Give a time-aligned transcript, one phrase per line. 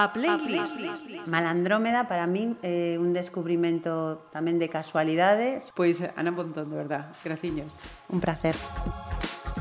[0.00, 0.80] A playlist.
[1.26, 5.68] Malandrómeda para min é un descubrimento tamén de casualidades.
[5.76, 7.76] Pois Ana Pontón, de verdad, graciños.
[8.08, 8.56] Un placer.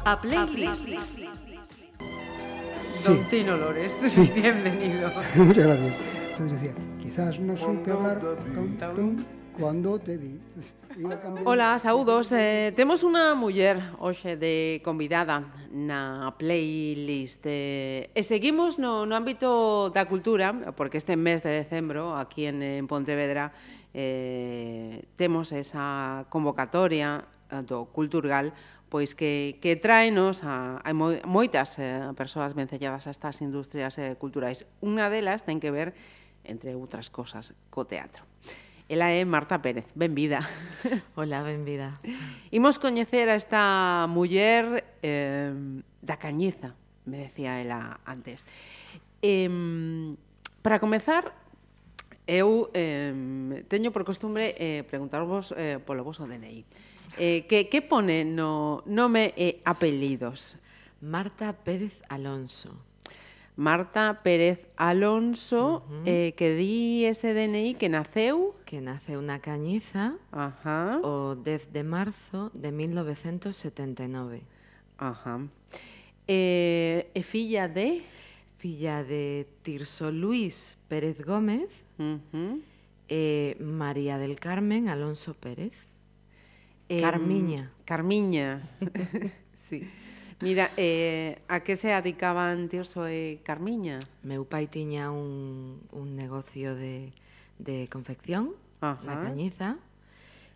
[0.08, 0.88] A playlist.
[3.04, 5.12] Don Tino Lores, bienvenido.
[5.36, 5.96] Muchas gracias.
[6.32, 8.24] Entonces decía, quizás no supe hablar
[8.56, 9.12] tum, tum,
[9.60, 10.40] Cuando te vi.
[10.98, 12.32] Iba Ola, saúdos.
[12.32, 17.44] Eh, temos unha muller hoxe de convidada na playlist.
[17.44, 22.64] Eh, e seguimos no, no ámbito da cultura, porque este mes de decembro, aquí en,
[22.64, 23.52] en Pontevedra,
[23.92, 28.56] eh, temos esa convocatoria eh, do Culturgal
[28.90, 34.66] pois que, que traenos a, a moitas eh, persoas vencelladas a estas industrias eh, culturais.
[34.82, 35.94] Unha delas ten que ver,
[36.42, 38.26] entre outras cosas, co teatro.
[38.90, 39.86] Ela é Marta Pérez.
[39.94, 40.42] Benvida.
[41.16, 42.02] Hola, benvida.
[42.50, 45.54] Imos coñecer a esta muller eh,
[46.02, 46.74] da Cañiza,
[47.06, 48.42] me decía ela antes.
[49.22, 49.46] Eh,
[50.66, 51.38] para comezar,
[52.26, 53.14] eu eh,
[53.70, 56.66] teño por costumbre eh, preguntarvos eh, polo voso DNI.
[57.22, 60.58] Eh, que, que pone no nome e apelidos?
[60.98, 62.89] Marta Pérez Alonso.
[63.60, 66.04] Marta Pérez Alonso, uh -huh.
[66.08, 68.56] eh, que di ese DNI que naceu...
[68.64, 71.04] Que naceu na Cañiza Ajá.
[71.04, 74.48] o 10 de marzo de 1979.
[74.96, 75.44] Ajá.
[76.24, 78.00] Eh, e filla de...
[78.64, 81.68] Filla de Tirso Luis Pérez Gómez
[82.00, 82.64] Uh -huh.
[83.12, 85.76] e María del Carmen Alonso Pérez.
[86.88, 87.76] Carmiña.
[87.84, 88.64] Carmiña.
[89.68, 89.84] sí.
[90.42, 94.00] Mira, eh, a que se adicaban Tirso e Carmiña?
[94.24, 97.12] Meu pai tiña un, un negocio de,
[97.60, 99.04] de confección Ajá.
[99.04, 99.76] na Cañiza,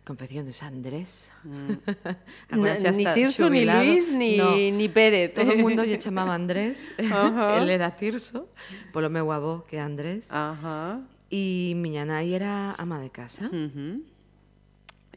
[0.08, 1.28] confección de Sandrés.
[1.44, 1.84] Mm.
[2.56, 3.84] Agora xa ni Tirso, xubilado.
[3.84, 5.36] ni Luis, ni, no, ni Pérez.
[5.36, 7.56] Todo o mundo lle chamaba Andrés, Ajá.
[7.60, 8.48] el era Tirso,
[8.88, 10.32] polo meu avó que é Andrés.
[10.32, 11.04] Ajá.
[11.28, 13.52] E miña nai era ama de casa.
[13.52, 13.94] Uh -huh.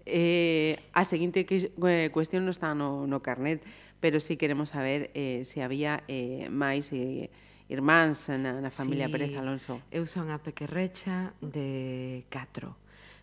[0.08, 3.64] eh, a seguinte que, eh, cuestión non está no, no carnet,
[4.00, 7.30] pero sí queremos saber eh, se había eh, máis eh,
[7.68, 9.82] irmáns na, na familia sí, Pérez Alonso.
[9.92, 12.72] Eu son a pequerrecha de 4.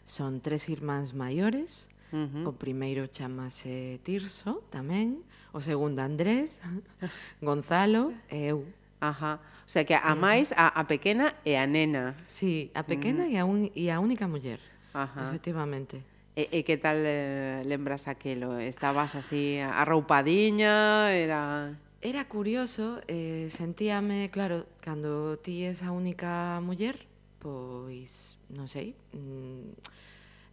[0.04, 2.46] Son tres irmáns maiores, Uh -huh.
[2.46, 6.62] O primeiro chamase Tirso tamén, o segundo Andrés,
[7.42, 8.62] Gonzalo e eu.
[9.02, 9.42] Ajá.
[9.66, 12.14] O sea que a máis a, a pequena e a nena.
[12.30, 13.34] Sí, a pequena uh -huh.
[13.34, 14.62] e, a un, e a única muller.
[14.94, 15.34] Ajá.
[15.34, 16.06] Efectivamente.
[16.34, 18.58] E, e que tal eh, lembras aquelo?
[18.58, 21.78] Estabas así arroupadiña, era...
[22.02, 27.06] Era curioso, eh, sentíame, claro, cando ti és a única muller,
[27.40, 29.72] pois, non sei, mm,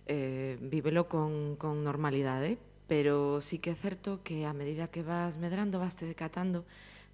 [0.07, 2.55] eh, vívelo con, con normalidade,
[2.87, 6.63] pero sí que é certo que a medida que vas medrando, vas te decatando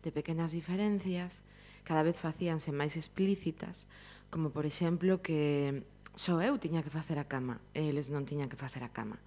[0.03, 1.41] de pequenas diferencias,
[1.81, 3.89] cada vez facíanse máis explícitas,
[4.29, 5.81] como por exemplo que
[6.17, 9.21] só eu tiña que facer a cama, e eles non tiñan que facer a cama.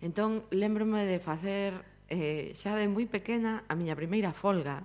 [0.00, 1.76] Entón, lembrome de facer,
[2.08, 4.80] eh, xa de moi pequena, a miña primeira folga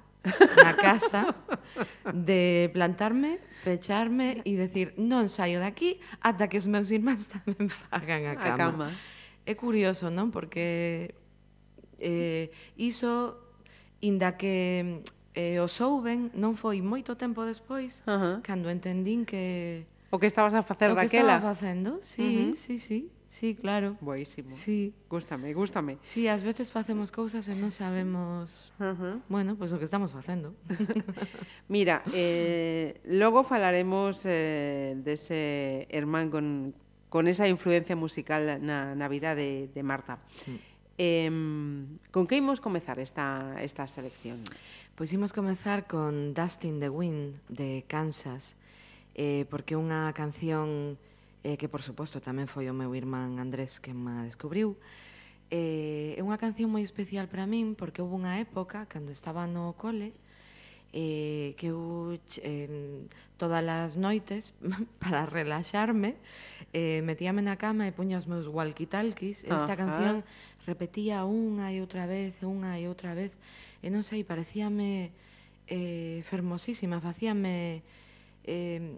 [0.59, 1.31] na casa,
[2.13, 8.27] de plantarme, pecharme e decir non saio daqui ata que os meus irmáns tamén fagan
[8.27, 8.51] a cama.
[8.51, 8.87] A cama.
[9.47, 10.29] É curioso, non?
[10.29, 11.15] Porque
[11.97, 13.39] eh, iso,
[14.03, 15.01] inda que
[15.33, 18.35] eh, o souben, non foi moito tempo despois, uh -huh.
[18.43, 22.51] cando entendín que O que estabas a facer, o O que estaba facendo, sí, uh
[22.51, 22.55] -huh.
[22.55, 23.09] sí, sí.
[23.31, 23.95] Sí, claro.
[24.01, 24.51] Boísimo.
[24.51, 24.93] Sí.
[25.09, 25.97] Gústame, gústame.
[26.03, 29.15] Sí, ás veces facemos cousas e non sabemos, uh -huh.
[29.31, 30.51] bueno, pois pues, o que estamos facendo.
[31.71, 36.75] Mira, eh, logo falaremos eh, dese hermán con,
[37.07, 40.19] con esa influencia musical na, na vida de, de Marta.
[40.43, 40.59] Sí.
[40.99, 41.31] Eh,
[42.11, 44.43] con que imos comezar esta, esta selección?
[44.91, 48.59] Pois pues imos comezar con Dustin the Wind de Kansas,
[49.15, 50.97] eh, porque unha canción
[51.43, 54.77] eh, que, por suposto, tamén foi o meu irmán Andrés que me descubriu.
[55.51, 59.75] Eh, é unha canción moi especial para min porque houve unha época, cando estaba no
[59.75, 60.15] cole,
[60.93, 63.07] eh, que eu eh,
[63.37, 64.53] todas as noites
[64.99, 66.15] para relaxarme
[66.73, 69.87] eh, metíame na cama e puña os meus walkie-talkies esta Ajá.
[69.87, 70.15] canción
[70.67, 73.31] repetía unha e outra vez unha e outra vez
[73.79, 75.15] e non sei, parecíame
[75.71, 77.81] eh, fermosísima facíame
[78.43, 78.97] eh,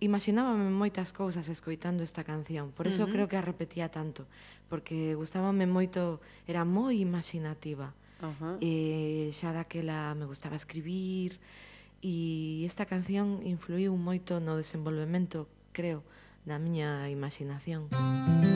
[0.00, 3.12] imaginábame moitas cousas escoitando esta canción, por eso uh -huh.
[3.12, 4.26] creo que a repetía tanto,
[4.68, 7.94] porque gustábame moito, era moi imaginativa.
[8.22, 8.56] Uh -huh.
[8.60, 11.40] E xa daquela me gustaba escribir
[12.04, 16.04] e esta canción influiu moito no desenvolvemento, creo,
[16.44, 17.88] da miña imaginación.
[17.92, 18.53] Uh -huh.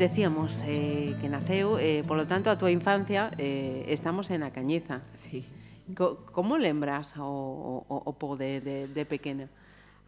[0.00, 5.04] decíamos eh, que naceu, eh, polo tanto, a túa infancia eh, estamos en A Cañiza.
[5.12, 5.44] Sí.
[5.92, 9.52] Co, como lembras o, o, o po de, de, de pequena?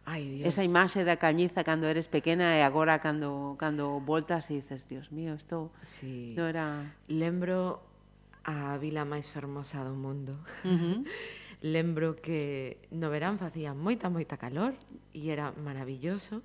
[0.03, 0.49] Ai, Dios.
[0.49, 5.13] Esa imaxe da cañiza cando eres pequena e agora cando, cando voltas e dices, Dios
[5.13, 6.33] mío, isto sí.
[6.33, 6.65] non era...
[7.05, 7.85] Lembro
[8.43, 10.41] a vila máis fermosa do mundo.
[10.65, 10.97] Uh -huh.
[11.63, 14.73] Lembro que no verán facía moita, moita calor
[15.13, 16.41] e era maravilloso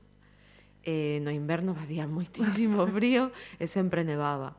[0.88, 3.28] eh, no inverno facía moitísimo frío
[3.61, 4.57] e sempre nevaba.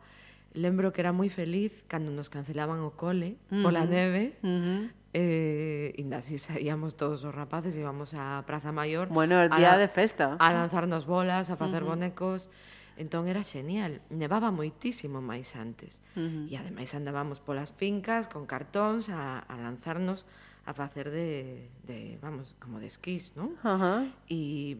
[0.53, 3.63] Lembro que era moi feliz cando nos cancelaban o cole uh -huh.
[3.65, 4.38] pola neve.
[4.45, 4.81] Uh -huh.
[5.09, 9.09] Eh, inda así saíamos todos os rapaces, íbamos á Praza Maior.
[9.09, 10.38] Bueno, el día a, de festa.
[10.38, 11.98] A lanzarnos bolas, a facer uh -huh.
[11.98, 12.53] bonecos.
[12.93, 16.05] Entón era xenial, nevaba moitísimo máis antes.
[16.13, 16.53] Uh -huh.
[16.53, 20.29] E ademais andábamos polas fincas con cartóns a, a lanzarnos
[20.69, 23.57] a facer de, de, vamos, como de esquís, non?
[23.65, 24.01] Uh -huh.
[24.29, 24.77] E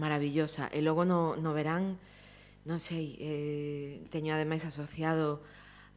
[0.00, 0.72] maravillosa.
[0.72, 2.00] E logo no, no verán,
[2.64, 5.44] non sei, eh, teño ademais asociado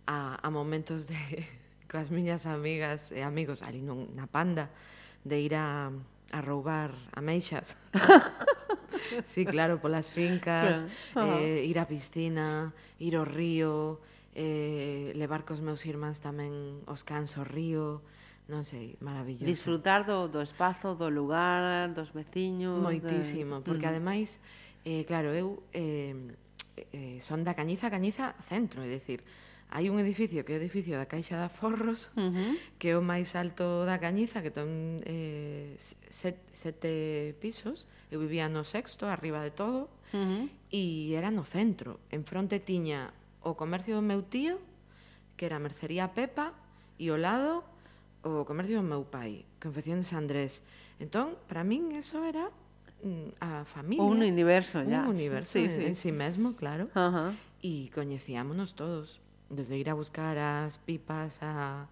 [0.04, 1.48] a, a momentos de
[1.92, 4.68] coas miñas amigas e amigos ali non, na panda
[5.24, 5.88] de ir a,
[6.36, 7.80] a roubar ameixas.
[9.24, 10.84] sí, claro, polas fincas,
[11.16, 11.40] claro.
[11.40, 14.04] eh, ir á piscina, ir ao río,
[14.36, 18.04] eh, levar cos meus irmáns tamén os cans ao río,
[18.48, 19.48] non sei, maravilloso.
[19.48, 22.80] Disfrutar do, do espazo, do lugar, dos veciños...
[22.80, 23.64] Moitísimo, de...
[23.64, 24.40] porque ademais,
[24.84, 26.12] eh, claro, eu eh,
[26.92, 29.24] eh, son da Cañiza, Cañiza centro, é dicir,
[29.74, 32.54] hai un edificio que é o edificio da Caixa da Forros, uh -huh.
[32.78, 35.74] que é o máis alto da Cañiza, que ten eh,
[36.12, 40.44] set, sete pisos, eu vivía no sexto, arriba de todo, uh -huh.
[40.70, 42.04] e era no centro.
[42.12, 44.60] En fronte tiña o comercio do meu tío,
[45.40, 46.54] que era a Mercería Pepa,
[47.02, 47.66] e ao lado
[48.24, 50.64] o comercio do meu pai, Confección de Sandrés.
[51.00, 52.48] Entón, para min eso era
[53.04, 54.04] mm, a familia.
[54.04, 55.04] Un universo, ya.
[55.04, 55.82] Un universo sí, en, sí.
[55.86, 56.88] en sí mesmo, claro.
[56.96, 57.30] Uh -huh.
[57.60, 59.20] E coñecíamonos todos.
[59.52, 61.88] Desde ir a buscar as pipas a,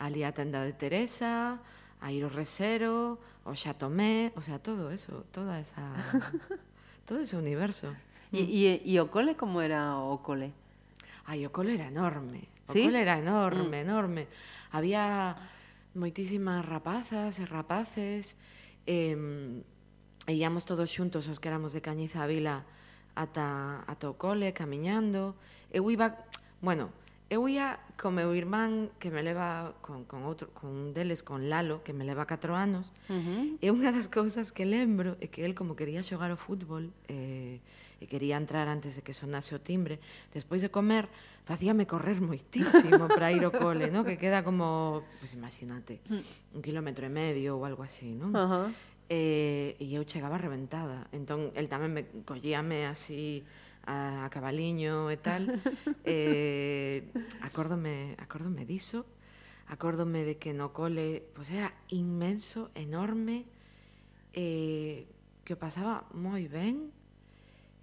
[0.00, 1.60] ali a tenda de Teresa,
[2.00, 5.84] a ir ao resero, ao xatomé, o sea, todo eso, toda esa...
[7.08, 7.92] todo ese universo.
[8.32, 10.52] E, e, e o cole como era o cole?
[11.24, 12.48] Ai, o cole era enorme.
[12.68, 12.84] O ¿Sí?
[12.84, 13.86] cole era enorme, mm.
[13.88, 14.22] enorme.
[14.72, 15.36] Había
[15.94, 18.36] moitísimas rapazas e rapaces,
[18.86, 19.16] eh,
[20.28, 22.66] e íamos todos xuntos os que éramos de Cañiza a Vila
[23.16, 25.34] ata, ata o cole, camiñando.
[25.72, 26.14] Eu iba,
[26.62, 26.92] bueno,
[27.30, 31.50] eu ia con meu irmán que me leva con, con outro, con un deles, con
[31.50, 33.58] Lalo, que me leva 4 anos, uh -huh.
[33.60, 37.60] e unha das cousas que lembro é que el como quería xogar ao fútbol, eh,
[37.98, 39.98] e quería entrar antes de que sonase o timbre,
[40.30, 41.10] despois de comer,
[41.42, 44.06] facíame correr moitísimo para ir ao cole, ¿no?
[44.06, 46.54] que queda como, pues imagínate, mm.
[46.54, 48.30] un kilómetro e medio ou algo así, non?
[48.30, 48.68] Uh eh, -huh.
[49.08, 49.20] E,
[49.80, 51.08] e eu chegaba reventada.
[51.16, 53.40] Entón, el tamén me collíame así
[53.88, 55.48] a, a cabaliño e tal.
[56.04, 59.08] e, eh, acórdome, acórdome diso,
[59.72, 63.48] acórdome de que no cole pois pues era inmenso, enorme,
[64.36, 65.08] eh,
[65.48, 66.92] que o pasaba moi ben,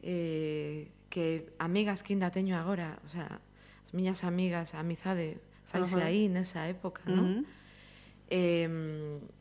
[0.05, 3.41] eh, que amigas que ainda teño agora, o sea,
[3.81, 7.17] as miñas amigas, a amizade faise aí nesa época, uh -huh.
[7.17, 7.29] non?
[8.29, 8.69] Eh,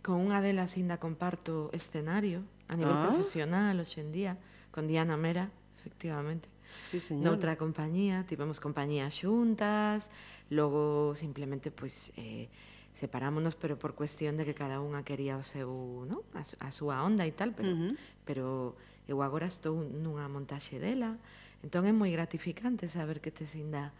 [0.00, 2.40] con unha delas ainda comparto escenario
[2.72, 3.12] a nivel ah.
[3.12, 4.40] profesional hoxendía,
[4.72, 6.48] con Diana Mera, efectivamente.
[6.90, 7.36] Sí, señor.
[7.36, 10.08] Noutra compañía, tivemos compañía xuntas,
[10.48, 12.48] logo simplemente pois pues, eh
[12.94, 16.22] separámonos pero por cuestión de que cada unha quería o seu, ¿no?
[16.30, 17.92] a, a súa onda e tal, pero uh -huh.
[18.22, 18.46] pero
[19.08, 21.20] Eu agora estou nunha montaxe dela,
[21.60, 23.92] entón é moi gratificante saber que tes ainda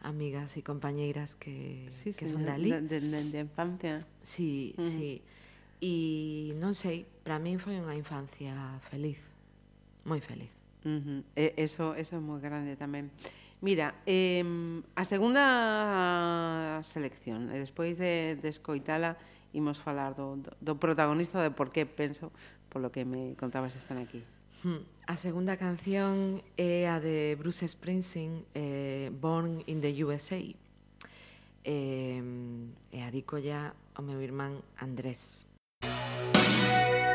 [0.00, 2.72] amigas e compañeiras que, sí, que son dali.
[2.72, 4.00] De, de, de, de infancia.
[4.22, 4.90] Sí, uh -huh.
[4.90, 5.12] sí.
[5.80, 8.56] E non sei, para min foi unha infancia
[8.88, 9.20] feliz,
[10.08, 10.48] moi feliz.
[10.88, 11.20] Uh -huh.
[11.36, 13.12] eso, eso é moi grande tamén.
[13.60, 14.44] Mira, eh,
[14.96, 19.16] a segunda selección, e despois de, de escoitala,
[19.56, 22.32] imos falar do, do, do protagonista de por que penso,
[22.68, 24.20] polo que me contabas están aquí.
[24.62, 24.82] Hmm.
[25.06, 30.42] A segunda canción é a de Bruce Springsteen, eh, Born in the USA.
[31.62, 32.22] Eh,
[32.92, 35.46] e adico ya ao meu irmán Andrés.
[35.82, 37.05] Música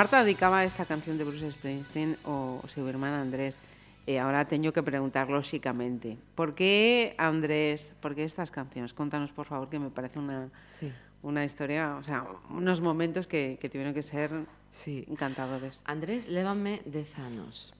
[0.00, 3.60] Marta dedicaba esta canción de Bruce Springsteen ao seu irmán Andrés.
[4.08, 6.16] E agora teño que preguntar lóxicamente.
[6.32, 8.96] Por que, Andrés, por que estas cancións?
[8.96, 10.48] Contanos, por favor, que me parece unha,
[10.80, 10.88] sí.
[11.20, 14.32] una historia, o sea, unos momentos que, que tiveron que ser
[14.72, 15.04] sí.
[15.04, 15.84] encantadores.
[15.84, 17.76] Andrés, lévame dez anos.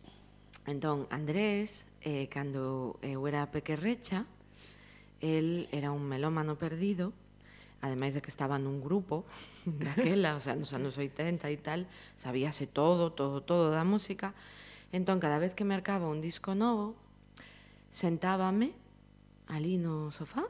[0.69, 4.29] Entón, Andrés, eh, cando eu era pequerrecha,
[5.25, 7.17] el era un melómano perdido,
[7.81, 9.25] ademais de que estaba nun grupo
[9.65, 11.81] daquela, o sea, nos anos 80 e tal,
[12.17, 14.37] sabíase todo, todo, todo da música.
[14.93, 16.95] Entón, cada vez que mercaba un disco novo,
[17.93, 18.73] sentábame
[19.51, 20.47] ali no sofá,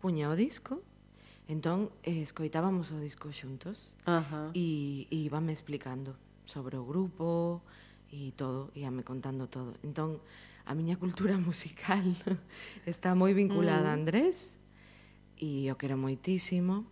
[0.00, 0.80] puña o disco,
[1.48, 4.52] entón eh, escoitábamos o disco xuntos Ajá.
[4.54, 6.14] e, e íbame explicando
[6.46, 7.60] sobre o grupo
[8.12, 9.74] e todo, íame contando todo.
[9.82, 10.20] Entón,
[10.66, 12.04] a miña cultura musical
[12.86, 13.98] está moi vinculada a mm.
[13.98, 14.54] Andrés,
[15.40, 16.84] e o quero moitísimo.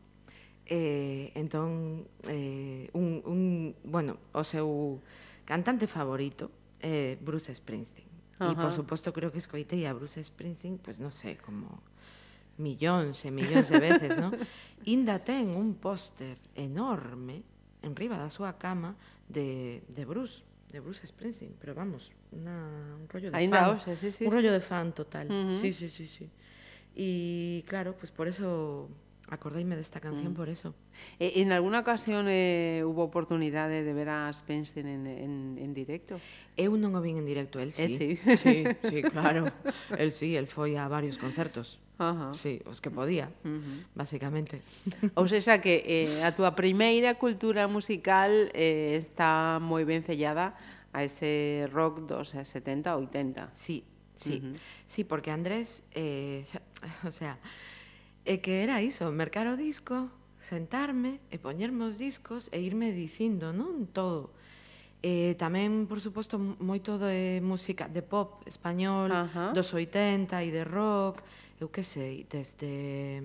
[0.65, 3.41] Eh, entón, eh, un, un,
[3.85, 5.01] bueno, o seu
[5.45, 6.49] cantante favorito
[6.81, 8.09] é eh, Bruce Springsteen.
[8.41, 8.53] Uh -huh.
[8.53, 11.85] E, por suposto, creo que escoitei a Bruce Springsteen, pois pues, non sei, como
[12.59, 14.33] millóns e millóns de veces, non?
[14.95, 17.45] Inda ten un póster enorme
[17.85, 18.97] en riba da súa cama
[19.29, 23.69] de, de Bruce, de Bruce Springsteen, pero vamos, una, un rollo de Ainda fan.
[23.77, 24.57] Hoxe, sí, sí, un rollo sí.
[24.59, 25.27] de fan total.
[25.29, 25.61] Uh -huh.
[25.61, 26.27] Sí, sí, sí, sí.
[26.99, 28.89] Y claro, pues por eso
[29.31, 30.35] acordeime desta canción mm.
[30.35, 30.75] por eso.
[31.23, 36.19] E, en alguna ocasión eh, hubo oportunidade de ver a Spencer en, en, en directo?
[36.59, 37.87] Eu non o vin en directo, el sí.
[37.87, 38.09] El sí.
[38.35, 39.47] sí, sí, claro.
[39.95, 41.79] El sí, el foi a varios concertos.
[42.03, 42.35] Ajá.
[42.35, 43.79] Sí, os que podía, uh -huh.
[43.95, 44.59] basicamente.
[45.15, 50.59] Ou seja, que eh, a túa primeira cultura musical eh, está moi ben sellada
[50.91, 53.55] a ese rock dos eh, 70, 80.
[53.55, 53.87] Sí,
[54.19, 54.59] Sí, uh -huh.
[54.91, 56.61] sí porque Andrés, eh, xa,
[57.09, 57.39] o sea,
[58.27, 60.11] é que era iso, mercar o disco,
[60.43, 64.35] sentarme eh, e poñerme os discos e irme dicindo, non todo.
[64.99, 69.51] Eh, tamén, por suposto, moito de música de pop español, uh -huh.
[69.55, 71.23] dos 80 e de rock,
[71.63, 73.23] eu que sei, desde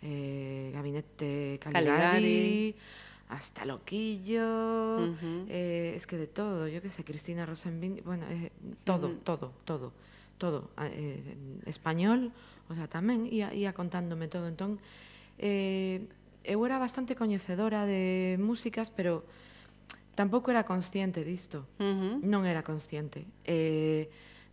[0.00, 2.74] eh, Gabinete Caligari, Caligari
[3.28, 5.46] hasta loquillo, uh -huh.
[5.48, 8.52] eh, es que de todo, yo qué sé, Cristina Rosenbin, bueno, eh,
[8.84, 9.24] todo, uh -huh.
[9.24, 9.92] todo, todo,
[10.38, 11.36] todo, eh,
[11.66, 12.32] español,
[12.68, 14.78] o sea, tamén ia, ia contándome todo, entón,
[15.38, 16.06] eh,
[16.46, 19.26] eu era bastante coñecedora de músicas, pero
[20.14, 22.14] tampouco era consciente disto, uh -huh.
[22.22, 23.26] non era consciente.
[23.42, 24.06] Eh,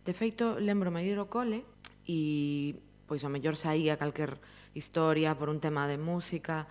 [0.04, 1.62] de feito, lembro me ir ao cole
[2.04, 2.74] e,
[3.06, 4.36] pois, o mellor saía calquer
[4.74, 6.66] historia por un tema de música,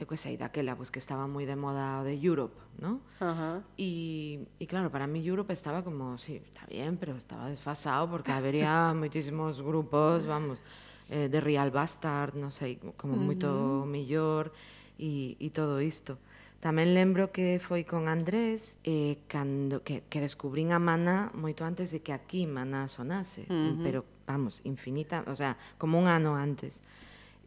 [0.00, 3.04] E que sei, daquela pois que estaba moi de moda o de Europe, ¿no?
[3.20, 3.56] Uh -huh.
[3.76, 8.32] e, e claro, para mí Europe estaba como, sí, está bien, pero estaba desfasado porque
[8.32, 10.64] habería moitísimos grupos, vamos,
[11.12, 13.28] eh, de Real Bastard, non sei, como uh -huh.
[13.28, 13.48] moito
[13.84, 14.56] mellor
[14.96, 16.16] e, e todo isto.
[16.64, 21.92] Tamén lembro que foi con Andrés eh, cando, que, que descubrín a Maná moito antes
[21.92, 23.84] de que aquí Maná sonase, uh -huh.
[23.84, 26.80] pero, vamos, infinita, o sea, como un ano antes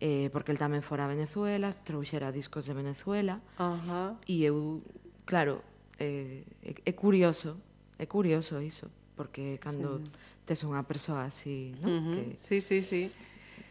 [0.03, 4.19] eh, porque el tamén fora a Venezuela, trouxera discos de Venezuela, uh -huh.
[4.27, 4.83] e eu,
[5.23, 5.63] claro,
[5.95, 7.55] eh, é, é curioso,
[7.95, 10.11] é curioso iso, porque cando sí.
[10.43, 11.87] tes unha persoa así, non?
[11.87, 12.15] Uh -huh.
[12.19, 13.07] que, sí, sí, sí.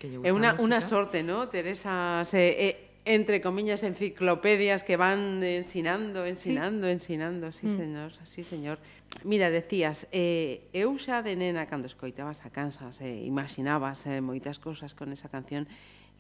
[0.01, 1.53] Que lle gusta é unha, unha sorte, non?
[1.53, 6.97] Ter esas, eh, eh, entre comillas, enciclopedias que van ensinando, ensinando, sí.
[6.97, 7.77] ensinando, sí, mm.
[7.77, 8.81] señor, sí, señor.
[9.21, 14.57] Mira, decías, eh, eu xa de nena cando escoitabas a Kansas, eh, imaginabas eh, moitas
[14.57, 15.69] cousas con esa canción,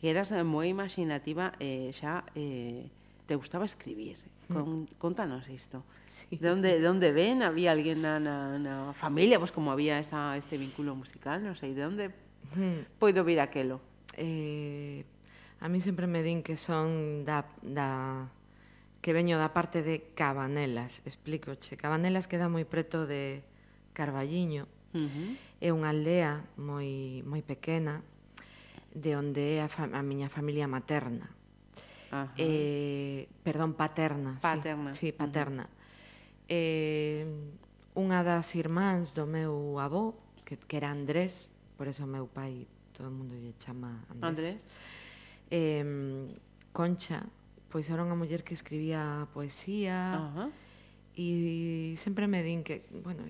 [0.02, 2.90] que eras eh, moi imaginativa e eh, xa eh,
[3.30, 4.18] te gustaba escribir.
[4.50, 4.54] Hmm.
[4.58, 4.66] Con,
[4.98, 5.86] contanos isto.
[6.10, 6.42] Sí.
[6.42, 7.46] De onde, de onde ven?
[7.46, 9.38] Había alguén na, na, na familia?
[9.38, 11.38] Pois pues como había esta, este vínculo musical?
[11.46, 12.10] Non sei, de onde
[12.58, 12.98] hmm.
[12.98, 13.78] poido vir aquelo?
[14.18, 15.06] Eh,
[15.62, 18.26] a mí sempre me din que son da, da
[19.06, 21.78] que veño da parte de Cabanelas, explícoche.
[21.78, 23.46] Cabanelas queda moi preto de
[23.94, 24.66] Carballiño.
[24.98, 25.30] Uh -huh.
[25.62, 28.02] É unha aldea moi moi pequena,
[28.94, 31.32] de onde é a, fa a miña familia materna.
[32.12, 32.32] Ajá.
[32.36, 34.36] Eh, perdón, paterna.
[34.40, 34.92] Paterna.
[34.94, 35.64] Sí, sí paterna.
[35.64, 35.80] Uh -huh.
[36.48, 37.24] eh,
[37.96, 43.08] unha das irmáns do meu avó, que, que era Andrés, por eso meu pai, todo
[43.08, 44.60] o mundo lle chama Andrés.
[44.60, 44.60] Andrés.
[45.48, 45.84] Eh,
[46.72, 47.24] Concha,
[47.68, 50.50] pois era unha muller que escribía poesía, uh -huh.
[51.16, 53.24] e sempre me din que, bueno,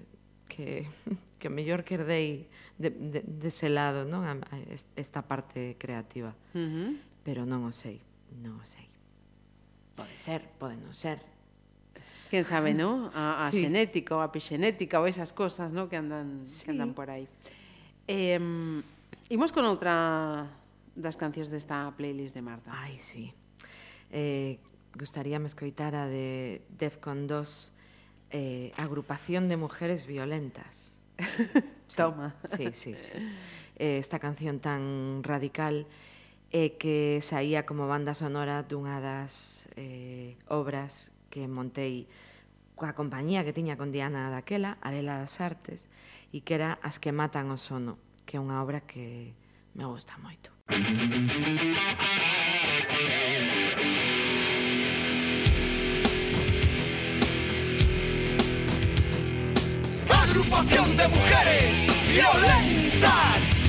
[0.52, 0.84] que,
[1.40, 4.28] que mellor que herdei de, de, dese lado, non?
[4.92, 6.36] Esta parte creativa.
[6.52, 6.90] Uh -huh.
[7.24, 8.04] Pero non o sei,
[8.44, 8.84] non o sei.
[9.96, 11.24] Pode ser, pode non ser.
[12.28, 13.08] Quen sabe, non?
[13.16, 13.64] A, a sí.
[13.64, 15.88] xenética ou a epigenética ou esas cosas, non?
[15.88, 16.68] Que andan, sí.
[16.68, 17.24] que andan por aí.
[18.04, 18.36] Eh,
[19.32, 20.44] imos con outra
[20.92, 22.68] das cancións desta playlist de Marta.
[22.68, 23.32] Ai, sí.
[24.12, 24.60] Eh,
[24.92, 27.72] gustaríame escoitar a de Defcon 2
[28.32, 30.98] eh, agrupación de mujeres violentas.
[31.86, 32.34] sí, Toma.
[32.56, 33.12] Sí, sí, sí.
[33.76, 35.86] Eh, esta canción tan radical
[36.50, 42.08] eh, que saía como banda sonora dunha das eh, obras que montei
[42.76, 45.88] coa compañía que tiña con Diana daquela, Arela das Artes,
[46.32, 49.32] e que era As que matan o sono, que é unha obra que
[49.76, 50.50] me gusta moito.
[50.72, 51.72] Música
[60.32, 63.66] Agrupación de mujeres violentas.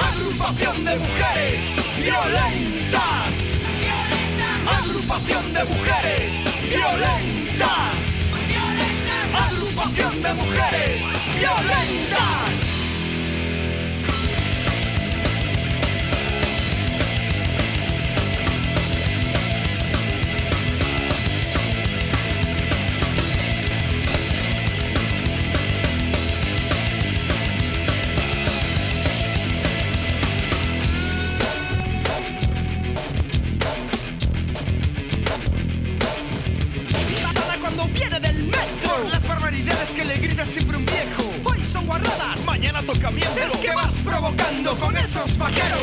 [0.00, 1.60] Agrupación de mujeres
[1.98, 3.36] violentas.
[4.80, 6.30] Agrupación de mujeres
[6.70, 7.98] violentas.
[9.46, 11.02] Agrupación de mujeres
[11.38, 12.71] violentas.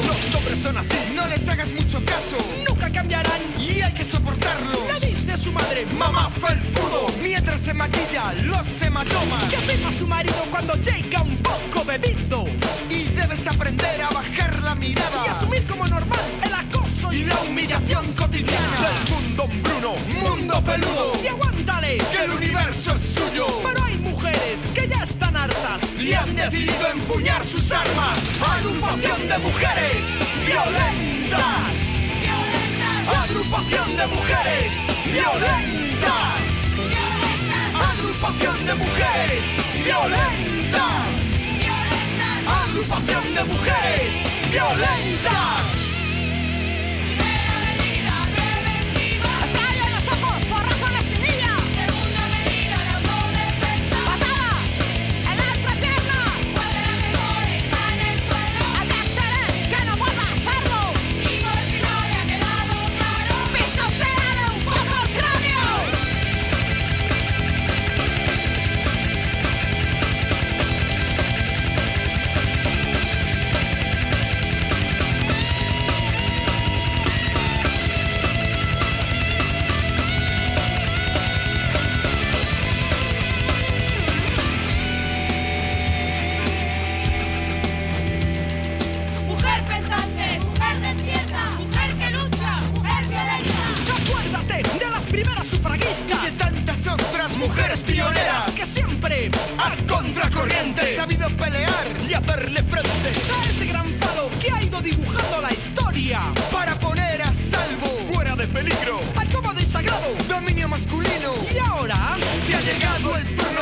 [0.07, 2.37] Los hombres son así, no les hagas mucho caso.
[2.67, 4.79] Nunca cambiarán y hay que soportarlo.
[4.99, 9.43] Le dice su madre, mamá felpudo Mientras se maquilla los hematomas.
[9.49, 12.45] Que firma su marido cuando llega un poco bebido.
[12.89, 15.23] Y debes aprender a bajar la mirada.
[15.25, 18.77] Y asumir como normal el acoso y la humillación cotidiana.
[18.81, 21.11] Del mundo Bruno, mundo peludo.
[21.23, 23.47] Y aguántale, que el universo es suyo.
[23.63, 25.28] Pero hay mujeres que ya están
[25.99, 28.17] Y han decidido empuñar sus armas.
[28.41, 31.73] Agrupación de mujeres violentas.
[33.23, 36.41] Agrupación de mujeres violentas.
[37.91, 39.43] Agrupación de mujeres
[39.83, 41.11] violentas.
[42.47, 44.13] Agrupación de mujeres
[44.49, 45.88] violentas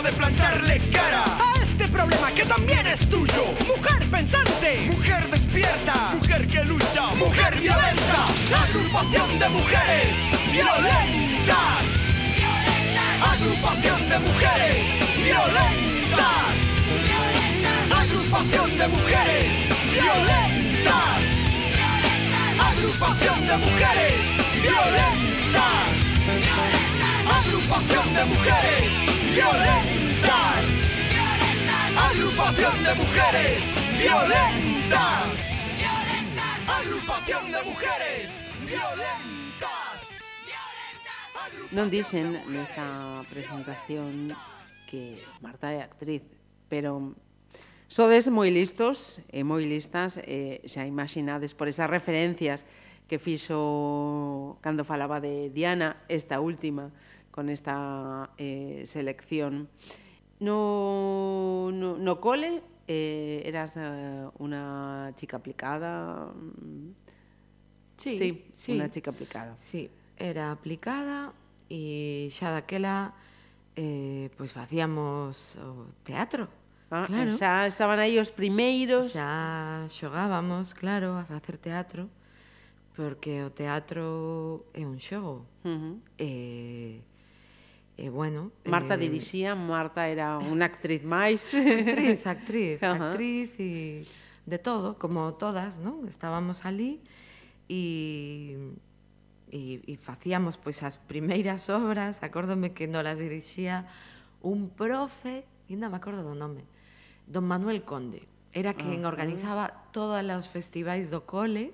[0.07, 3.43] de plantarle cara a este problema que también es tuyo.
[3.67, 8.19] Mujer pensante, mujer despierta, mujer que lucha, mujer violenta,
[8.63, 10.13] agrupación de mujeres
[10.51, 11.87] violentas.
[13.33, 14.83] Agrupación de mujeres
[15.27, 16.57] violentas.
[18.01, 19.51] Agrupación de mujeres
[19.91, 21.25] violentas.
[22.69, 24.23] Agrupación de mujeres
[24.61, 26.16] violentas.
[27.69, 28.91] Agrupación de mujeres
[29.35, 30.65] violentas.
[31.97, 35.31] Agrupación de mujeres violentas.
[36.63, 39.99] Agrupación de mujeres violentas.
[41.75, 42.87] Non dixen nesta
[43.27, 44.31] presentación
[44.87, 46.23] que Marta é actriz,
[46.71, 47.19] pero
[47.91, 52.63] sodes moi listos e moi listas, e xa imaginades por esas referencias
[53.11, 56.95] que fixo cando falaba de Diana, esta última,
[57.37, 59.69] con esta eh, selección.
[60.39, 66.33] No, no, no cole, eh, eras eh, una chica aplicada.
[67.97, 69.55] Sí, sí, sí, una chica aplicada.
[69.55, 71.31] Sí, era aplicada
[71.69, 73.13] e xa daquela
[73.77, 76.49] eh, pois facíamos o teatro.
[76.89, 77.37] Ah, claro.
[77.37, 79.13] Xa estaban aí os primeiros.
[79.13, 82.09] Xa xogábamos, claro, a facer teatro,
[82.97, 85.45] porque o teatro é un xogo.
[85.61, 85.95] Uh -huh.
[86.17, 87.05] eh,
[87.97, 91.49] E bueno, Marta eh, dirixía, Marta era unha actriz máis.
[91.49, 94.05] Actriz, actriz, actriz e
[94.45, 96.05] de todo, como todas, non?
[96.05, 97.01] Estábamos ali
[97.67, 98.55] e
[99.51, 103.87] e, e facíamos pois as primeiras obras, acórdome que non las dirixía
[104.43, 106.63] un profe, ainda me acordo do nome,
[107.25, 108.27] don Manuel Conde.
[108.53, 109.13] Era quen uh -huh.
[109.13, 111.73] organizaba todos os festivais do cole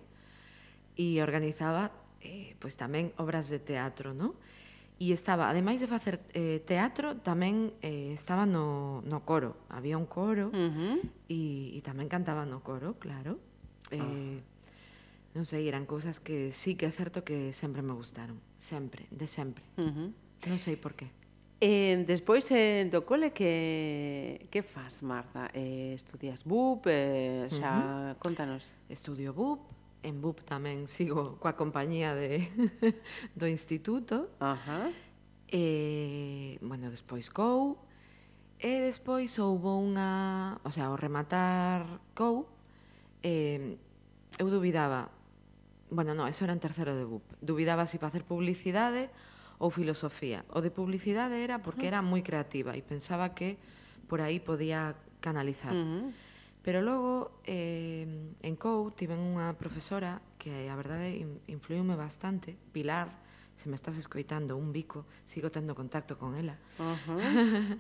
[0.96, 1.92] e organizaba
[2.24, 4.34] eh, pois tamén obras de teatro, non?
[5.10, 9.68] e estaba, ademais de facer eh, teatro, tamén eh, estaba no, no coro.
[9.68, 10.98] Había un coro uh -huh.
[11.28, 13.42] e, e tamén cantaba no coro, claro.
[13.92, 14.54] Eh, oh.
[15.34, 18.38] Non sei, eran cousas que sí que é certo que sempre me gustaron.
[18.62, 19.66] Sempre, de sempre.
[19.82, 20.10] Uh -huh.
[20.46, 21.10] Non sei por qué.
[21.58, 25.50] Eh, despois eh, do cole que que fas, Marta?
[25.58, 28.22] Eh, estudias BUP, eh, xa uh -huh.
[28.22, 28.70] contanos.
[28.94, 29.73] Estudio BUP,
[30.04, 32.44] en BUP tamén sigo coa compañía de,
[33.40, 34.30] do instituto.
[34.38, 34.92] Ajá.
[35.48, 37.80] E, bueno, despois COU.
[38.64, 40.56] E despois houbo unha...
[40.64, 42.48] O sea, ao rematar COU,
[43.24, 43.80] eh,
[44.40, 45.12] eu dubidaba...
[45.94, 47.24] Bueno, non, eso era en terceiro de BUP.
[47.44, 49.12] Dubidaba se si facer publicidade
[49.62, 50.44] ou filosofía.
[50.52, 53.56] O de publicidade era porque era moi creativa e pensaba que
[54.10, 55.72] por aí podía canalizar.
[55.72, 56.04] Uh -huh.
[56.64, 58.08] Pero logo, eh,
[58.42, 61.20] en COU, tiven unha profesora que, a verdade,
[61.52, 63.12] influiume bastante, Pilar,
[63.60, 66.56] se me estás escoitando un bico, sigo tendo contacto con ela.
[66.80, 67.78] Uh -huh.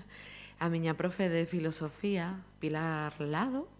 [0.59, 3.71] a miña profe de filosofía, Pilar Lado,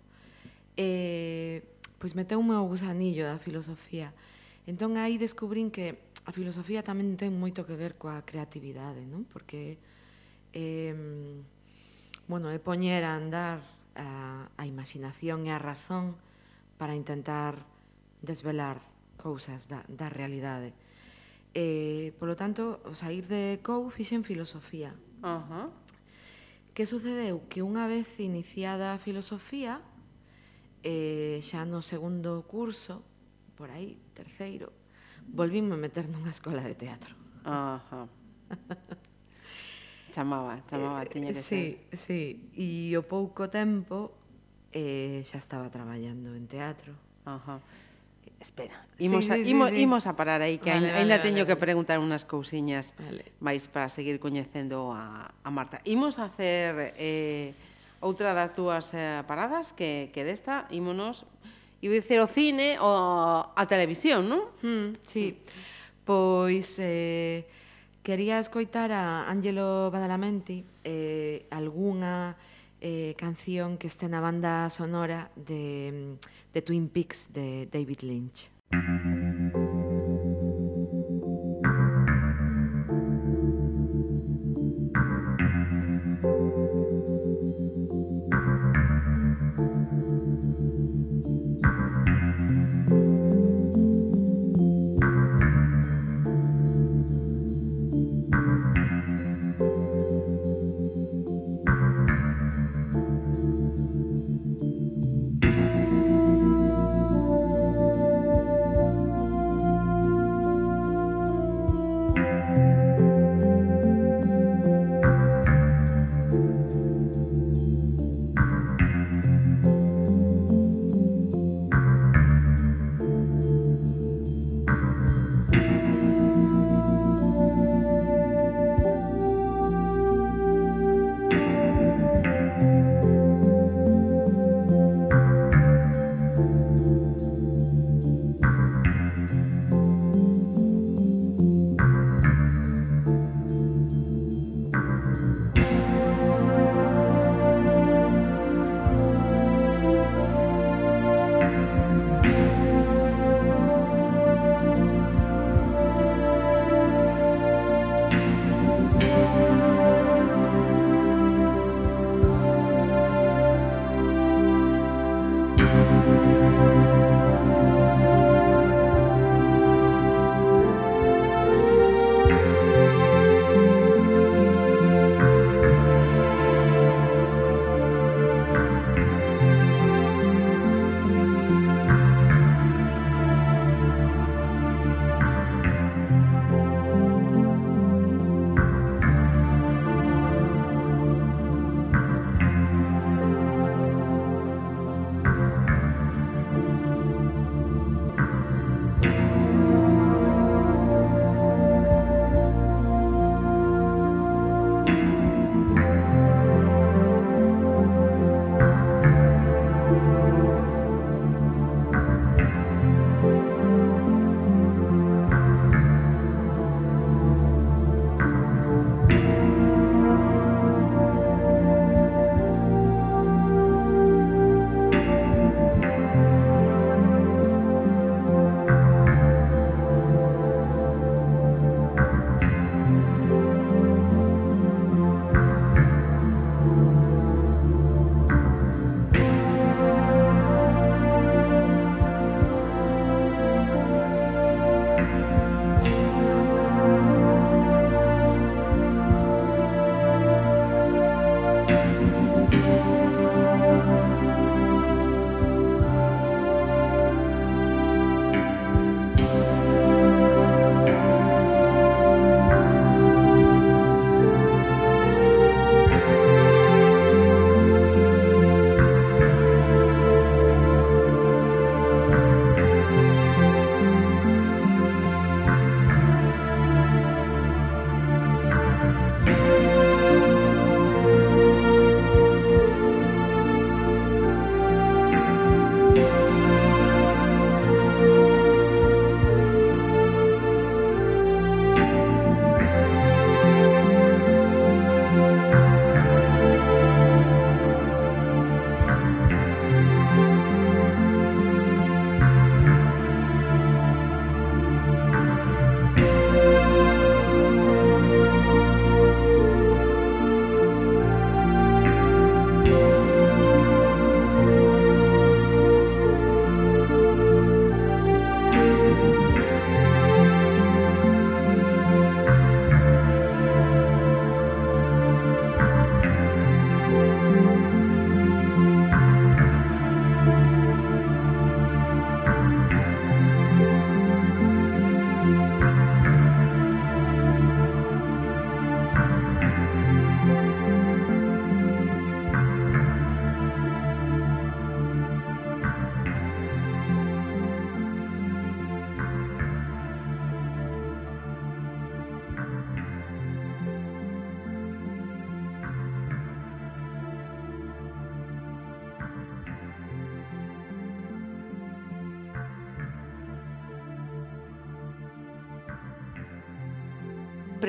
[0.79, 1.67] eh,
[1.99, 4.15] pois meteume o gusanillo da filosofía.
[4.63, 9.27] Entón aí descubrín que a filosofía tamén ten moito que ver coa creatividade, non?
[9.27, 9.75] Porque
[10.55, 10.95] eh,
[12.31, 13.59] bueno, é poñer a andar
[13.95, 16.17] a, a imaginación e a razón
[16.77, 17.65] para intentar
[18.21, 18.81] desvelar
[19.17, 20.73] cousas da, da realidade.
[21.53, 24.97] E, polo tanto, o sair de Cou fixen filosofía.
[25.21, 25.67] Uh -huh.
[26.73, 27.45] Que sucedeu?
[27.45, 29.77] Que unha vez iniciada a filosofía,
[30.81, 33.05] eh, xa no segundo curso,
[33.53, 34.73] por aí, terceiro,
[35.29, 37.13] volvíme a meter nunha escola de teatro.
[37.45, 38.09] Ajá.
[38.09, 39.02] Uh -huh.
[40.13, 41.97] Chamaba, chamaba, eh, tiña que sí, ser.
[41.97, 44.13] Sí, sí, e o pouco tempo
[44.69, 46.93] eh, xa estaba traballando en teatro.
[47.25, 47.57] Ajá.
[48.37, 49.81] Espera, imos, sí, a, sí, imos, sí.
[49.81, 51.49] imos a parar aí, que vale, ainda, vale, vale, teño vale.
[51.49, 53.33] que preguntar unhas cousiñas vale.
[53.41, 55.81] máis para seguir coñecendo a, a Marta.
[55.89, 57.57] Imos a hacer eh,
[57.97, 61.25] outra das túas eh, paradas, que, que desta, ímonos,
[61.81, 64.53] iba dicir o cine ou a televisión, non?
[64.61, 65.41] Hmm, sí,
[66.05, 66.77] pois...
[66.77, 67.62] Eh,
[68.03, 72.35] Quería escoitar a Ángelo Badalamenti eh, algunha
[72.81, 76.19] eh, canción que este na banda sonora de,
[76.51, 78.51] de Twin Peaks de David Lynch.
[78.75, 79.52] Mm -hmm.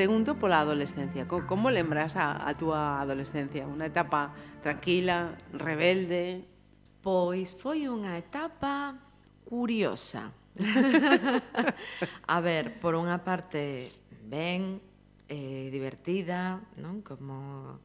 [0.04, 3.64] pregunto pola adolescencia, como lembras a, a túa adolescencia?
[3.64, 6.44] Unha etapa tranquila, rebelde?
[7.00, 9.00] Pois foi unha etapa
[9.48, 10.28] curiosa.
[12.28, 13.96] a ver, por unha parte,
[14.28, 14.76] ben,
[15.24, 17.00] eh, divertida, non?
[17.00, 17.80] Como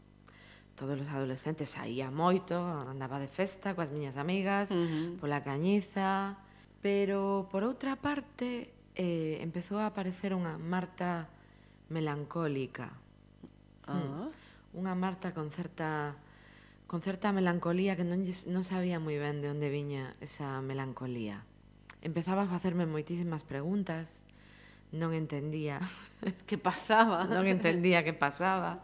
[0.75, 5.23] todos os adolescentes saía moito, andaba de festa coas miñas amigas, uh -huh.
[5.23, 6.35] pola cañiza,
[6.83, 11.38] pero por outra parte eh, empezou a aparecer unha Marta
[11.89, 12.93] melancólica.
[13.85, 13.97] Ah.
[13.97, 14.29] Mm.
[14.79, 16.13] Unha Marta con certa
[16.89, 21.45] con certa melancolía que non, non sabía moi ben de onde viña esa melancolía.
[22.01, 24.25] Empezaba a facerme moitísimas preguntas,
[24.89, 25.77] non entendía
[26.49, 28.81] que pasaba, non entendía que pasaba.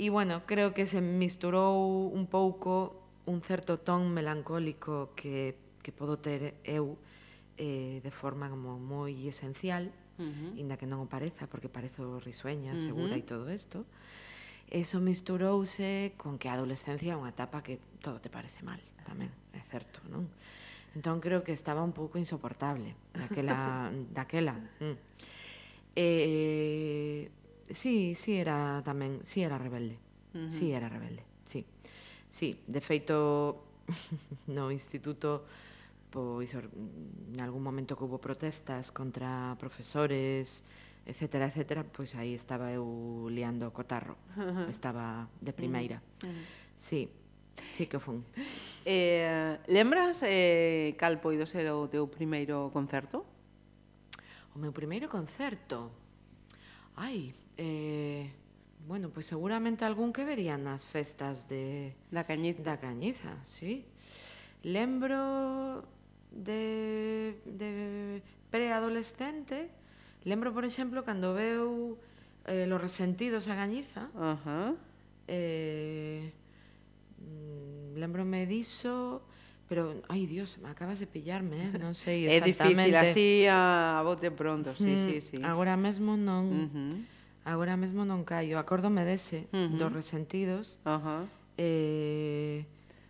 [0.00, 5.52] E bueno, creo que se misturou un pouco un certo ton melancólico que,
[5.84, 6.96] que podo ter eu
[7.60, 9.92] eh, de forma como moi esencial,
[10.22, 10.58] -huh.
[10.58, 12.86] inda que non o pareza, porque parezo risueña, uh -huh.
[12.86, 13.86] segura e todo isto.
[14.68, 19.32] Eso misturouse con que a adolescencia é unha etapa que todo te parece mal, tamén,
[19.56, 20.28] é certo, non?
[20.92, 23.88] Entón creo que estaba un pouco insoportable daquela
[24.18, 24.56] daquela.
[24.82, 24.96] Mm.
[25.96, 27.30] Eh,
[27.72, 29.96] sí, sí era tamén, sí era rebelde.
[30.34, 30.50] Uh -huh.
[30.50, 31.64] Sí era rebelde, sí.
[32.28, 33.64] Sí, de feito
[34.52, 35.48] no instituto
[36.10, 40.64] pois en algún momento que hubo protestas contra profesores,
[41.08, 44.16] etcétera, etcétera, pois aí estaba eu liando o cotarro.
[44.68, 46.04] Estaba de primeira.
[46.20, 46.44] Mm.
[46.76, 47.08] Sí,
[47.74, 48.24] sí que fun.
[48.84, 53.24] Eh, lembras eh, cal poido ser o teu primeiro concerto?
[54.52, 55.88] O meu primeiro concerto?
[56.96, 58.28] Ai, eh,
[58.84, 61.96] bueno, pois seguramente algún que verían nas festas de...
[62.12, 62.64] Da Cañiza.
[62.64, 63.84] Da Cañiza, sí.
[64.64, 65.84] Lembro
[66.30, 69.70] de, de preadolescente,
[70.24, 71.98] lembro, por exemplo, cando veu
[72.46, 74.76] eh, Los Resentidos a Gañiza, uh -huh.
[75.28, 76.32] eh,
[77.20, 79.22] mm, lembrome diso,
[79.68, 81.70] pero, ai, Dios, me acabas de pillarme, eh?
[81.76, 82.96] non sei exactamente.
[82.96, 85.36] É difícil, así a, a bote pronto, sí, mm, sí, sí.
[85.44, 86.44] Agora mesmo non...
[86.48, 86.94] Uh -huh.
[87.48, 89.76] Agora mesmo non caio, acórdome dese, uh -huh.
[89.76, 90.76] dos resentidos.
[90.84, 91.22] Uh -huh.
[91.56, 92.64] eh...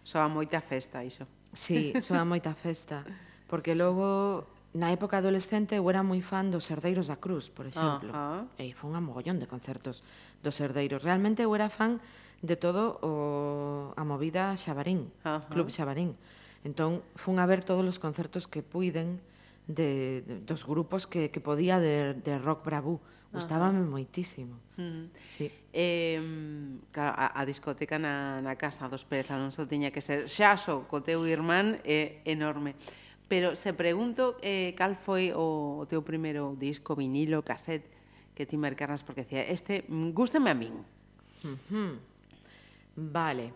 [0.09, 1.29] Soa moita festa iso.
[1.53, 3.05] Sí, soa moita festa.
[3.49, 4.45] Porque logo,
[4.77, 8.13] na época adolescente, eu era moi fan dos Herdeiros da Cruz, por exemplo.
[8.13, 8.45] Ah.
[8.61, 10.05] E foi un mogollón de concertos
[10.45, 11.01] dos Herdeiros.
[11.01, 12.01] Realmente eu era fan
[12.45, 16.15] de todo o, a movida Xabarín, ah, Club Xabarín.
[16.63, 19.19] Entón, fun a ver todos os concertos que puiden
[19.67, 22.99] de, de dos grupos que, que podía de, de rock bravú.
[22.99, 23.91] Uh Gustábame Ajá.
[23.91, 24.57] moitísimo.
[24.81, 25.13] Mm.
[25.29, 25.53] Sí.
[25.73, 26.17] Eh,
[26.93, 31.05] claro, a, a discoteca na, na casa dos Pérez Alonso tiña que ser xaso co
[31.05, 32.73] teu irmán é eh, enorme.
[33.29, 37.85] Pero se pregunto eh, cal foi o, o teu primeiro disco, vinilo, cassette
[38.33, 39.85] que ti mercaras porque decía, este
[40.17, 40.81] gústame a min.
[41.45, 42.01] Uh.
[42.97, 43.53] Vale.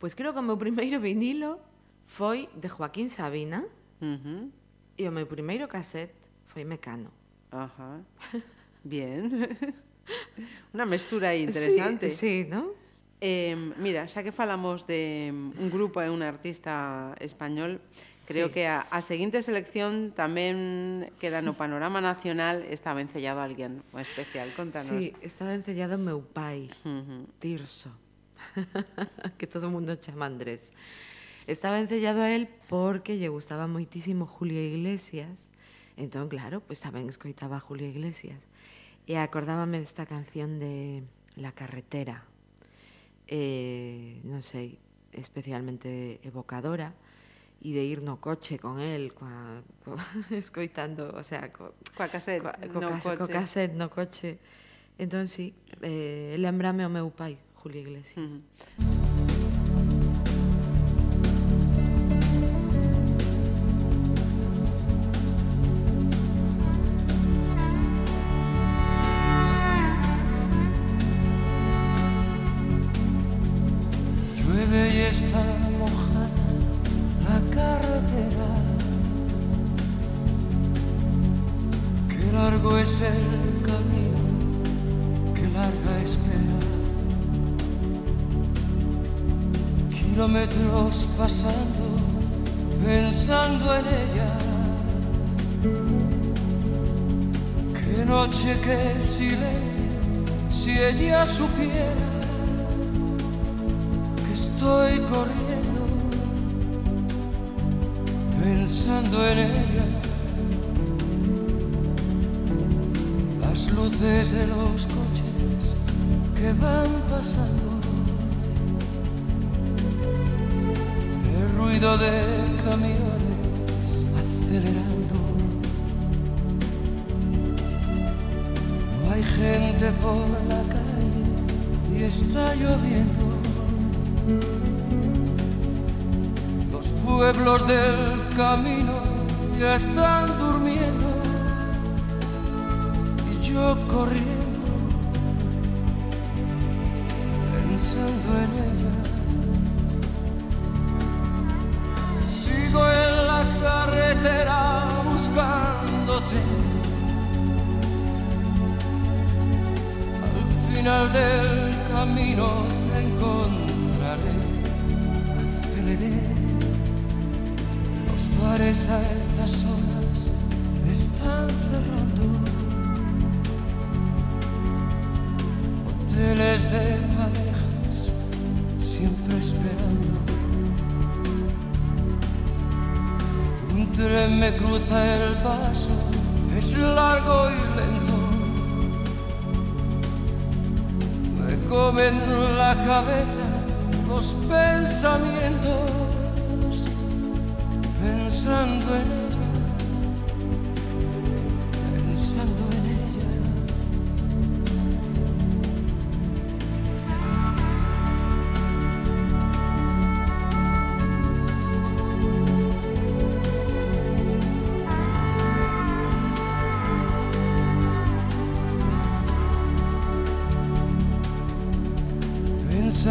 [0.00, 1.60] Pois creo que o meu primeiro vinilo
[2.08, 3.68] foi de Joaquín Sabina
[4.00, 4.48] uh
[4.96, 6.14] e o meu primeiro cassette
[6.48, 7.12] foi Mecano.
[7.52, 8.00] Ajá.
[8.32, 8.63] Uh -huh.
[8.84, 9.58] Bien.
[10.72, 12.10] Una mestura aí interesante.
[12.10, 12.84] Sí, sí ¿no?
[13.26, 17.80] Eh, mira, xa que falamos de un grupo e un artista español,
[18.28, 18.60] creo sí.
[18.60, 24.52] que a, a seguinte selección tamén queda no panorama nacional está vencellado alguén o especial,
[24.52, 24.92] contanos.
[24.92, 27.24] Sí, está vencellado meu pai, uh -huh.
[27.40, 27.88] Tirso,
[29.40, 30.68] que todo mundo chama Andrés.
[31.48, 35.48] Estaba encellado a él porque lle gustaba moitísimo Julio Iglesias,
[35.96, 38.42] Entón, claro, pois tamén escoitaba Julio Iglesias.
[39.06, 41.04] E acordábame desta canción de
[41.38, 42.26] La carretera.
[43.26, 44.78] Eh, non sei,
[45.14, 46.92] especialmente evocadora
[47.64, 50.02] e de ir no coche con el, coa, coa,
[50.34, 53.18] escoitando, o sea, co, coa cassette, coa, co, no cas, coche.
[53.18, 54.38] co cassette no coche.
[54.98, 58.20] Entón, sí, eh, lembrame o meu pai, Julio Iglesias.
[58.20, 58.93] Uh -huh.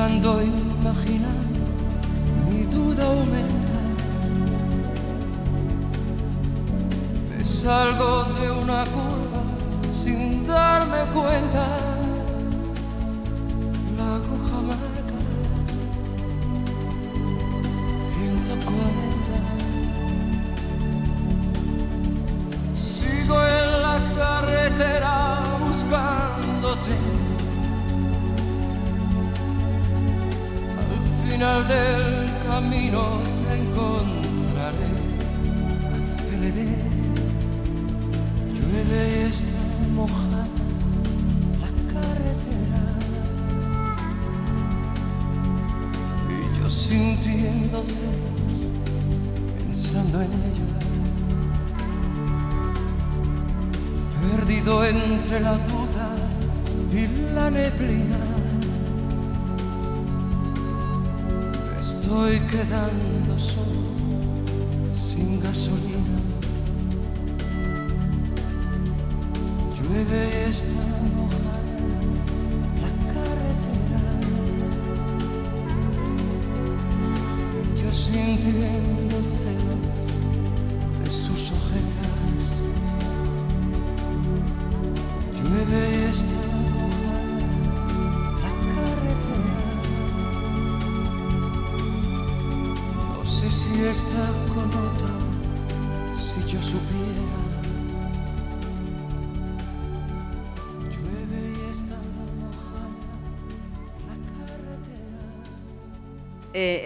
[0.09, 0.41] intentando
[0.81, 1.52] imaginar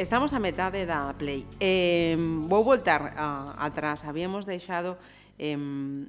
[0.08, 1.44] Estamos a metade da Play.
[1.60, 2.16] Eh,
[2.48, 4.08] vou voltar a, atrás.
[4.08, 4.96] Habíamos deixado
[5.36, 5.52] eh,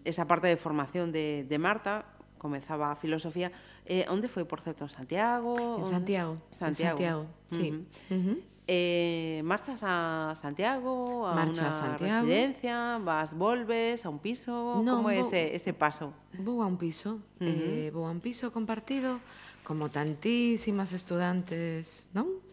[0.06, 2.06] esa parte de formación de, de Marta,
[2.38, 3.50] comezaba a filosofía.
[3.82, 5.82] Eh, onde foi, por certo, Santiago?
[5.82, 6.38] En Santiago.
[6.54, 6.94] Santiago.
[6.94, 7.74] En Santiago, sí.
[7.74, 8.14] Uh -huh.
[8.14, 8.38] Uh -huh.
[8.70, 12.22] Eh, marchas a Santiago, a Marcho una a Santiago.
[12.22, 16.14] residencia, vas, volves a un piso, no, como é ese, ese paso?
[16.38, 17.50] Vou a un piso, uh -huh.
[17.50, 19.18] eh, vou a un piso compartido,
[19.66, 22.46] como tantísimas estudantes, non?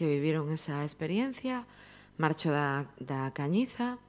[0.00, 1.68] que viviron esa experiencia,
[2.16, 4.00] marcho da, da Cañiza,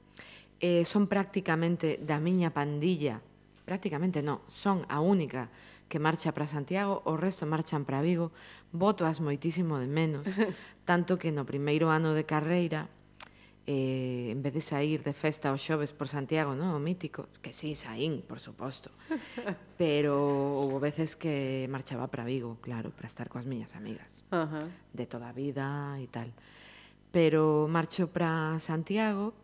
[0.56, 3.20] eh, son prácticamente da miña pandilla,
[3.68, 5.52] prácticamente non, son a única
[5.92, 8.32] que marcha para Santiago, o resto marchan para Vigo,
[8.72, 10.24] voto as moitísimo de menos,
[10.88, 12.88] tanto que no primeiro ano de carreira
[13.66, 16.74] eh, en vez de sair de festa os xoves por Santiago, non?
[16.74, 18.90] O mítico, que sí, saín, por suposto.
[19.78, 20.18] Pero
[20.58, 24.10] houve veces que marchaba para Vigo, claro, para estar coas miñas amigas.
[24.34, 24.66] Uh -huh.
[24.90, 26.34] De toda a vida e tal.
[27.14, 29.36] Pero marcho para Santiago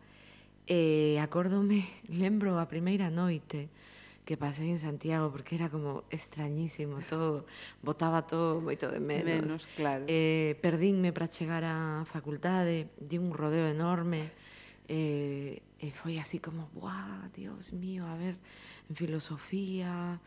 [0.67, 3.71] e eh, acórdome, lembro a primeira noite,
[4.29, 7.49] que pasei en Santiago porque era como extrañísimo todo,
[7.81, 9.57] botaba todo moito de menos.
[9.57, 10.05] menos claro.
[10.05, 14.29] Eh, perdínme para chegar á facultade, di un rodeo enorme.
[14.85, 18.37] Eh, e foi así como, "Buah, Dios mío, a ver,
[18.85, 20.21] en filosofía,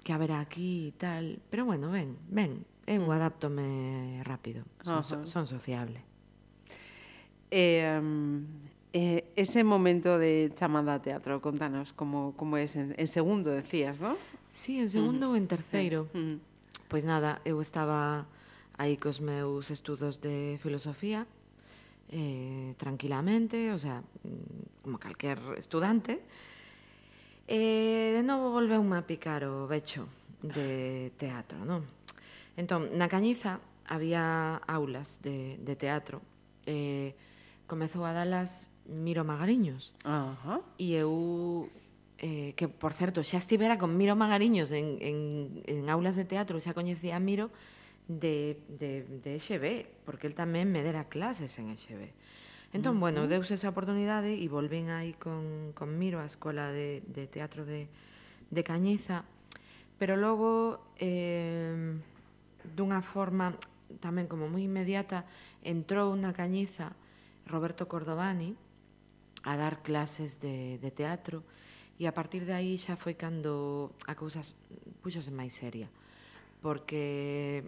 [0.00, 1.44] que haberá aquí e tal".
[1.52, 3.12] Pero bueno, ben, ben, eu mm.
[3.12, 5.28] adaptome rápido, son, uh -huh.
[5.28, 6.00] son sociable.
[7.52, 13.06] Eh, um Eh, ese momento de chamada a teatro, contanos como, como es en, en
[13.06, 14.16] segundo, decías, ¿no?
[14.52, 15.36] Sí, en segundo uh -huh.
[15.36, 16.12] ou en terceiro.
[16.12, 16.38] Uh -huh.
[16.92, 18.28] Pois nada, eu estaba
[18.76, 21.24] aí cos meus estudos de filosofía,
[22.12, 24.04] eh, tranquilamente, o sea,
[24.84, 26.20] como calquer estudante,
[27.48, 30.04] e eh, de novo volveu a picar o becho
[30.44, 31.80] de teatro, non?
[32.60, 33.56] Entón, na Cañiza
[33.88, 36.20] había aulas de, de teatro,
[36.68, 37.16] eh,
[37.64, 39.94] comezou a dalas Miro Magariños.
[40.04, 40.60] Ajá.
[40.78, 41.70] E eu
[42.18, 45.16] eh, que por certo xa estivera con Miro Magariños en, en,
[45.66, 47.50] en aulas de teatro, xa coñecía a Miro
[48.06, 52.14] de, de, de EXB, porque el tamén me dera clases en EXB.
[52.72, 53.00] Entón, uh -huh.
[53.04, 57.66] bueno, deuse esa oportunidade e volvín aí con, con Miro á Escola de, de Teatro
[57.66, 57.90] de,
[58.50, 59.26] de Cañiza,
[59.98, 61.98] pero logo, eh,
[62.62, 63.54] dunha forma
[64.00, 65.26] tamén como moi inmediata,
[65.62, 66.94] entrou na Cañiza
[67.46, 68.56] Roberto Cordovani,
[69.44, 71.42] a dar clases de, de teatro
[71.98, 74.42] e a partir de aí xa foi cando a cousa
[75.02, 75.90] puxose máis seria
[76.62, 77.66] porque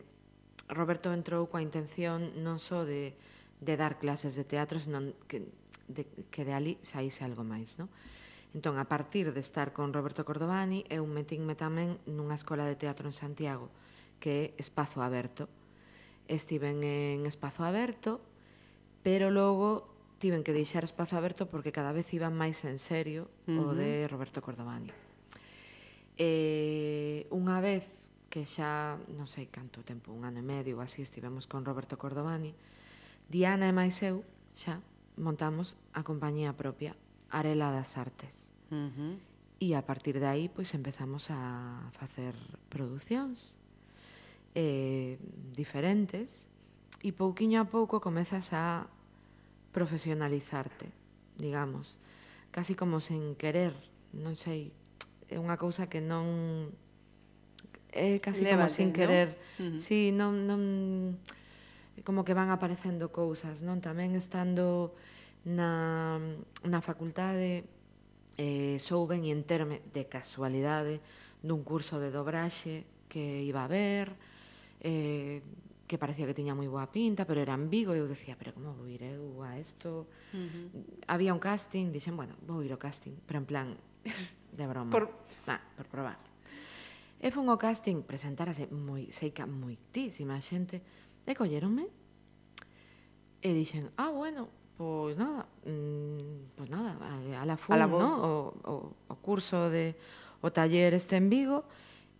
[0.70, 3.12] Roberto entrou coa intención non só de,
[3.60, 5.44] de dar clases de teatro senón que
[5.90, 7.90] de, que de ali saíse algo máis non?
[8.54, 13.10] entón a partir de estar con Roberto Cordovani eu metínme tamén nunha escola de teatro
[13.10, 13.68] en Santiago
[14.22, 15.50] que é Espazo Aberto
[16.30, 18.22] estiven en Espazo Aberto
[19.04, 19.93] pero logo
[20.24, 23.60] tiven que deixar espazo aberto porque cada vez iban máis en serio uh -huh.
[23.60, 24.88] o de Roberto Cordovani.
[26.16, 31.44] Eh, unha vez que xa, non sei canto tempo, un ano e medio así estivemos
[31.44, 32.56] con Roberto Cordovani,
[33.28, 34.24] Diana e máis eu
[34.56, 34.80] xa
[35.20, 36.96] montamos a compañía propia
[37.28, 38.48] Arela das Artes.
[38.72, 39.14] Uh -huh.
[39.60, 42.32] E a partir de aí pois empezamos a facer
[42.72, 43.52] producións
[44.56, 45.20] eh,
[45.52, 46.48] diferentes
[47.04, 48.88] e pouquiño a pouco comezas a
[49.74, 50.94] profesionalizarte,
[51.36, 51.98] digamos,
[52.54, 53.74] casi como sen querer,
[54.14, 54.70] non sei,
[55.26, 56.70] é unha cousa que non
[57.90, 59.34] é casi como sen querer.
[59.58, 59.74] Non?
[59.74, 59.82] Uh -huh.
[59.82, 60.62] Si, sí, non non
[62.06, 63.82] como que van aparecendo cousas, non?
[63.82, 64.94] Tamén estando
[65.42, 66.22] na
[66.62, 67.66] na facultade
[68.38, 70.98] eh souben e enterme de casualidade
[71.42, 74.10] dun curso de dobraxe que iba a ver
[74.82, 75.42] eh
[75.86, 78.56] que parecía que tiña moi boa pinta, pero era en Vigo, e eu decía, pero
[78.56, 80.08] como vou ir eu a isto?
[80.32, 81.10] Uh -huh.
[81.12, 83.68] Había un casting, dixen, bueno, vou ir ao casting, pero en plan,
[84.58, 85.12] de broma, por...
[85.46, 86.18] Nah, por probar.
[87.20, 90.80] E fun ao casting, presentarase moi, seica moitísima xente,
[91.24, 91.88] e colleronme,
[93.44, 97.86] e dixen, ah, bueno, pois nada, mm, pois nada, a, a la FUN, a la
[97.88, 98.10] no?
[98.24, 98.32] o,
[98.64, 98.74] o,
[99.08, 99.96] o curso de
[100.40, 101.64] o taller este en Vigo,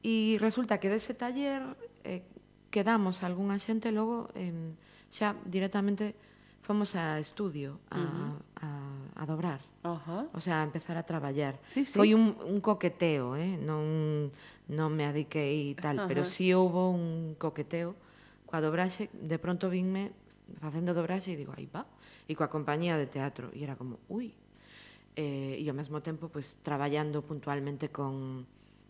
[0.05, 1.65] e resulta que dese taller
[2.05, 2.29] eh,
[2.75, 4.51] quedamos algunha xente logo eh,
[5.07, 6.19] xa directamente
[6.67, 8.35] fomos a estudio a, uh -huh.
[8.67, 8.69] a,
[9.15, 9.63] a dobrar.
[9.87, 10.25] Uh -huh.
[10.35, 11.55] O sea, a empezar a traballar.
[11.71, 11.95] Sí, sí.
[11.95, 13.55] Foi un, un coqueteo, eh?
[13.61, 14.35] non,
[14.67, 16.09] non me adiquei tal, uh -huh.
[16.11, 17.95] pero si sí houbo un coqueteo
[18.49, 20.11] coa dobraxe, de pronto vinme
[20.59, 21.87] facendo dobraxe e digo, aí va,
[22.27, 24.35] e coa compañía de teatro, e era como, ui,
[25.15, 28.47] eh, e ao mesmo tempo, pues, traballando puntualmente con,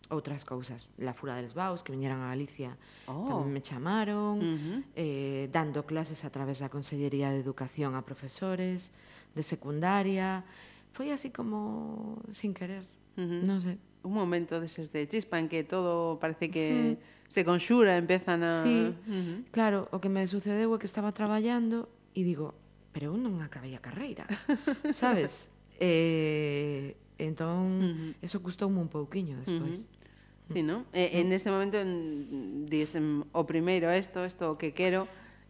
[0.09, 0.87] outras cousas.
[0.97, 2.77] La Fura dels Baus, que viñeran a Galicia,
[3.07, 3.25] oh.
[3.25, 4.79] tamén me chamaron, uh -huh.
[4.95, 8.91] eh, dando clases a través da Consellería de Educación a profesores
[9.33, 10.45] de secundaria.
[10.93, 12.85] Foi así como sin querer,
[13.17, 13.41] uh -huh.
[13.43, 13.77] non sei.
[14.05, 17.31] Un momento deses de chispa en que todo parece que uh -huh.
[17.31, 18.61] se conxura, empezan a...
[18.61, 19.37] Sí, uh -huh.
[19.49, 22.53] claro, o que me sucedeu é que estaba traballando e digo,
[22.93, 24.29] pero eu non acabei a carreira,
[24.93, 25.49] sabes?
[25.79, 28.15] eh, Entón, uh -huh.
[28.21, 29.79] eso custoume un pouquiño despois.
[29.79, 30.53] Uh -huh.
[30.53, 30.85] Sí, ¿no?
[30.93, 35.07] E, en ese momento en, dicen o primeiro isto, isto o que quero,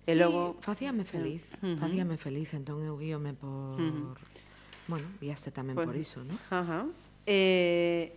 [0.08, 1.78] e sí, logo facíame feliz, uh -huh.
[1.82, 4.16] facíame feliz, entón eu guíome por uh -huh.
[4.88, 6.38] bueno, guiaste tamén por, por iso, non?
[6.54, 6.88] Ajá.
[7.26, 8.14] Eh,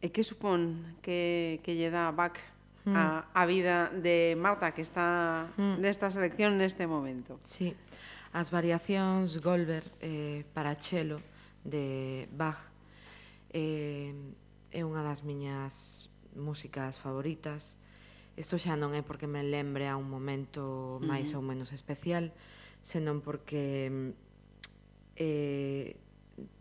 [0.00, 2.40] e que supón que, que lle dá back
[2.86, 2.94] mm.
[2.96, 5.78] a, a vida de Marta que está mm.
[5.78, 7.36] nesta selección neste momento?
[7.44, 7.76] Sí,
[8.32, 11.20] as variacións Goldberg eh, para Chelo,
[11.68, 12.58] de Bach
[13.52, 14.12] eh,
[14.72, 17.76] é unha das miñas músicas favoritas
[18.36, 21.44] isto xa non é porque me lembre a un momento máis uh -huh.
[21.44, 22.32] ou menos especial
[22.82, 24.14] senón porque
[25.18, 25.96] eh,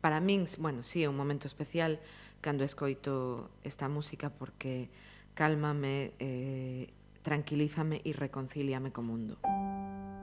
[0.01, 2.01] para min, bueno, si sí, é un momento especial
[2.41, 4.89] cando escoito esta música porque
[5.37, 6.89] cálmame, eh,
[7.21, 9.37] tranquilízame e reconcíliame co mundo.
[9.45, 10.16] Música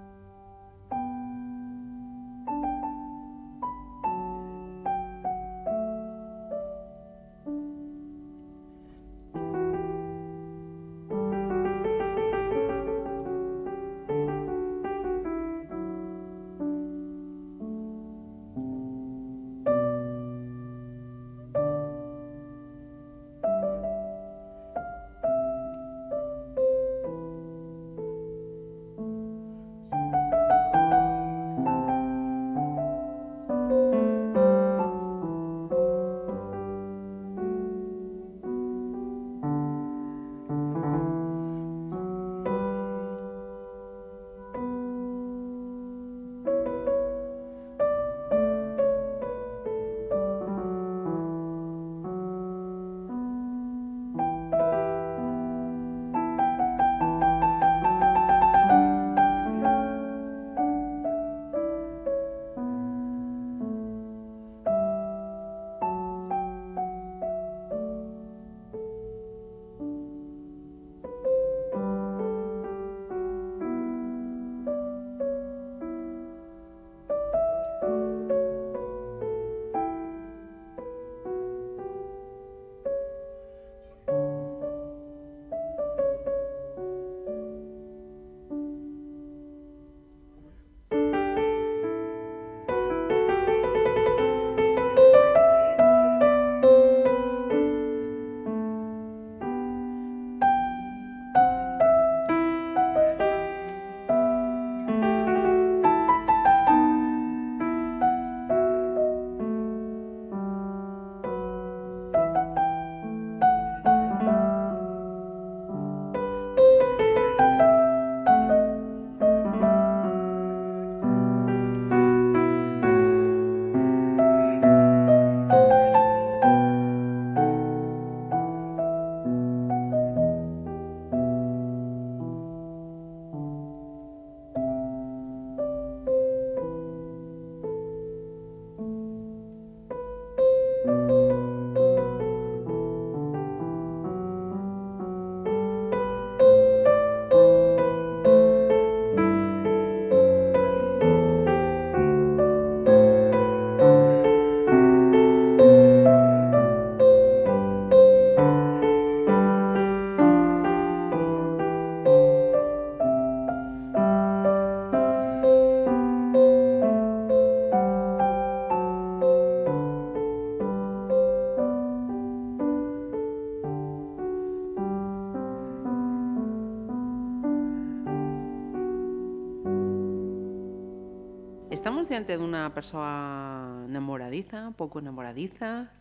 [182.25, 185.93] diante dunha persoa namoradiza, pouco namoradiza?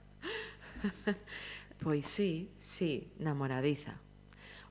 [1.83, 3.99] pois sí, sí, namoradiza.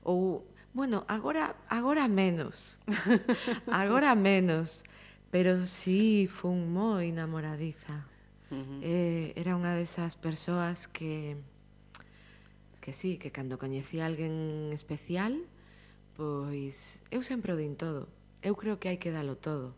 [0.01, 2.81] Ou, bueno, agora agora menos.
[3.69, 4.81] agora menos,
[5.29, 8.01] pero sí fun moi namoradiza.
[8.81, 11.37] Eh, era unha desas persoas que
[12.81, 15.37] que sí, que cando coñecía alguén especial,
[16.17, 18.09] pois eu sempre o din todo.
[18.41, 19.77] Eu creo que hai que dalo todo,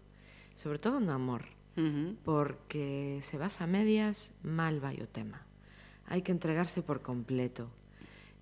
[0.55, 2.15] sobre todo no amor uh -huh.
[2.23, 5.43] porque se vas a medias, mal vai o tema.
[6.07, 7.69] Hai que entregarse por completo.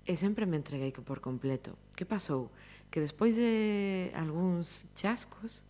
[0.05, 1.77] Eh, e sempre me entreguei por completo.
[1.95, 2.51] Que pasou?
[2.91, 5.63] Que despois de algúns chascos,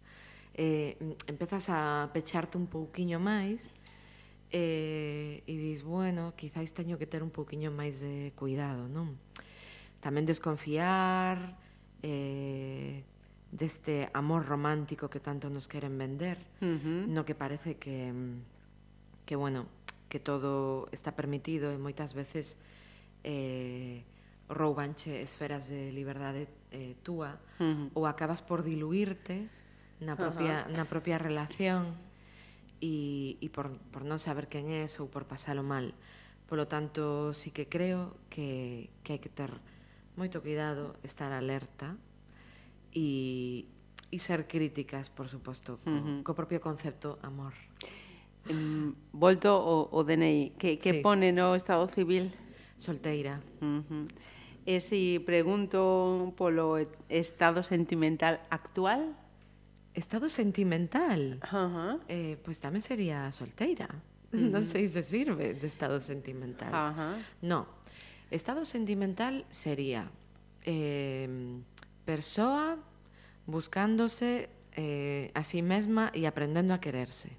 [0.56, 0.98] eh,
[1.28, 3.72] empezas a pecharte un pouquiño máis
[4.54, 9.18] eh, e dis, bueno, quizáis teño que ter un pouquiño máis de cuidado, non?
[10.02, 11.58] Tamén desconfiar,
[12.02, 13.06] eh,
[13.54, 17.06] deste amor romántico que tanto nos queren vender, uh -huh.
[17.06, 18.10] no que parece que
[19.30, 19.70] que bueno,
[20.10, 22.58] que todo está permitido e moitas veces
[23.22, 24.02] eh
[24.50, 27.90] roubanche esferas de liberdade eh, túa uh -huh.
[27.96, 29.48] ou acabas por diluirte
[30.02, 30.76] na propia uh -huh.
[30.76, 31.96] na propia relación
[32.82, 35.94] e e por por non saber quen és ou por pasalo mal.
[36.50, 39.54] Polo tanto, sí que creo que que hai que ter
[40.20, 41.96] moito cuidado, estar alerta,
[42.94, 43.68] y,
[44.12, 46.24] y ser críticas, por suposto, co, uh -huh.
[46.24, 47.54] co propio concepto amor.
[48.50, 51.00] Um, volto o, o DNI, que, que sí.
[51.00, 52.32] pone no Estado Civil?
[52.78, 53.42] Solteira.
[53.62, 54.08] Uh eh, -huh.
[54.66, 56.80] E se si pregunto polo
[57.12, 59.12] estado sentimental actual?
[59.92, 61.40] Estado sentimental?
[61.44, 61.94] Uh -huh.
[62.08, 63.92] eh, pois pues tamén sería solteira.
[64.32, 64.52] Uh -huh.
[64.56, 66.72] Non sei se sirve de estado sentimental.
[66.72, 67.16] Uh -huh.
[67.44, 67.68] No.
[68.32, 70.08] Estado sentimental sería...
[70.64, 71.28] Eh,
[72.06, 72.78] persoa
[73.46, 77.36] buscándose eh, a sí mesma e aprendendo a quererse.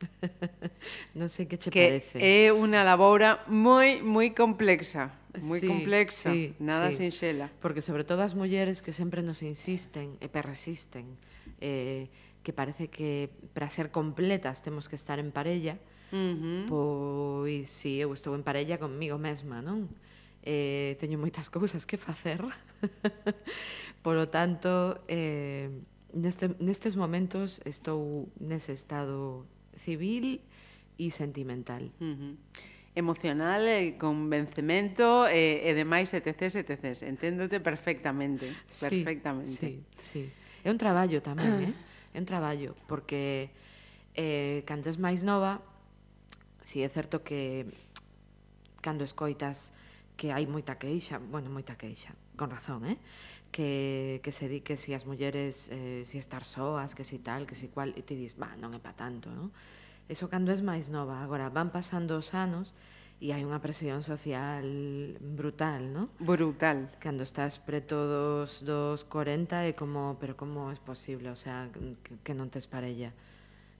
[1.18, 2.16] non sei que che que parece.
[2.20, 5.12] É unha laboura moi moi complexa,
[5.44, 7.04] moi sí, complexa, sí, nada sí.
[7.04, 7.52] sinxela.
[7.60, 11.20] Porque sobre todo as mulleres que sempre nos insisten e persisten
[11.60, 12.08] eh,
[12.40, 15.76] que parece que para ser completas temos que estar en parella,
[16.12, 16.62] uh -huh.
[16.64, 19.84] pois si eu estou en parella comigo mesma, non?
[19.84, 20.09] Uh
[20.42, 22.40] eh, teño moitas cousas que facer.
[24.04, 25.68] Polo tanto, eh,
[26.12, 29.44] neste, nestes momentos estou nese estado
[29.76, 30.40] civil
[30.96, 31.92] e sentimental.
[32.00, 32.34] Uh -huh.
[32.96, 37.06] Emocional, eh, convencemento eh, e demais etc, etc.
[37.06, 39.54] Enténdote perfectamente, perfectamente.
[39.54, 40.32] Sí, sí, sí.
[40.64, 41.74] É un traballo tamén, eh?
[42.12, 43.48] É un traballo, porque
[44.18, 45.62] eh, cando és máis nova,
[46.66, 47.64] si é certo que
[48.82, 49.72] cando escoitas
[50.20, 53.00] que hai moita queixa, bueno, moita queixa, con razón, eh?
[53.48, 57.48] Que, que se di que si as mulleres eh, si estar soas, que si tal,
[57.48, 59.48] que si cual, e ti dis, va, non é pa tanto, non?
[60.12, 61.24] Eso cando es máis nova.
[61.24, 62.76] Agora, van pasando os anos
[63.16, 64.68] e hai unha presión social
[65.24, 66.12] brutal, non?
[66.20, 66.92] Brutal.
[67.00, 72.20] Cando estás preto dos, dos 40 é como, pero como é posible, o sea, que,
[72.20, 73.16] que non tes parella?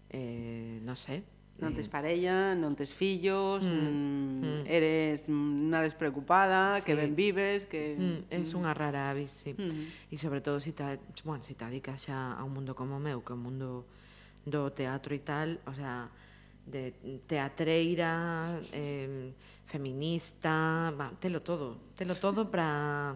[0.09, 1.21] Eh, non sei,
[1.61, 1.93] non tes mm.
[1.93, 3.71] parella, non tes fillos, mm.
[3.71, 4.63] Mm, mm.
[4.65, 6.89] eres unha despreocupada, sí.
[6.89, 9.53] que ben vives, que mm, es unha rara avis, sí.
[9.53, 10.11] Mm.
[10.11, 12.73] E sobre todo se si te, bueno, se si te dedicas xa a un mundo
[12.73, 13.85] como o meu, que é un mundo
[14.49, 16.09] do teatro e tal, o sea,
[16.65, 16.97] de
[17.29, 19.33] teatreira, eh,
[19.67, 23.15] feminista, va, telo todo, telo todo para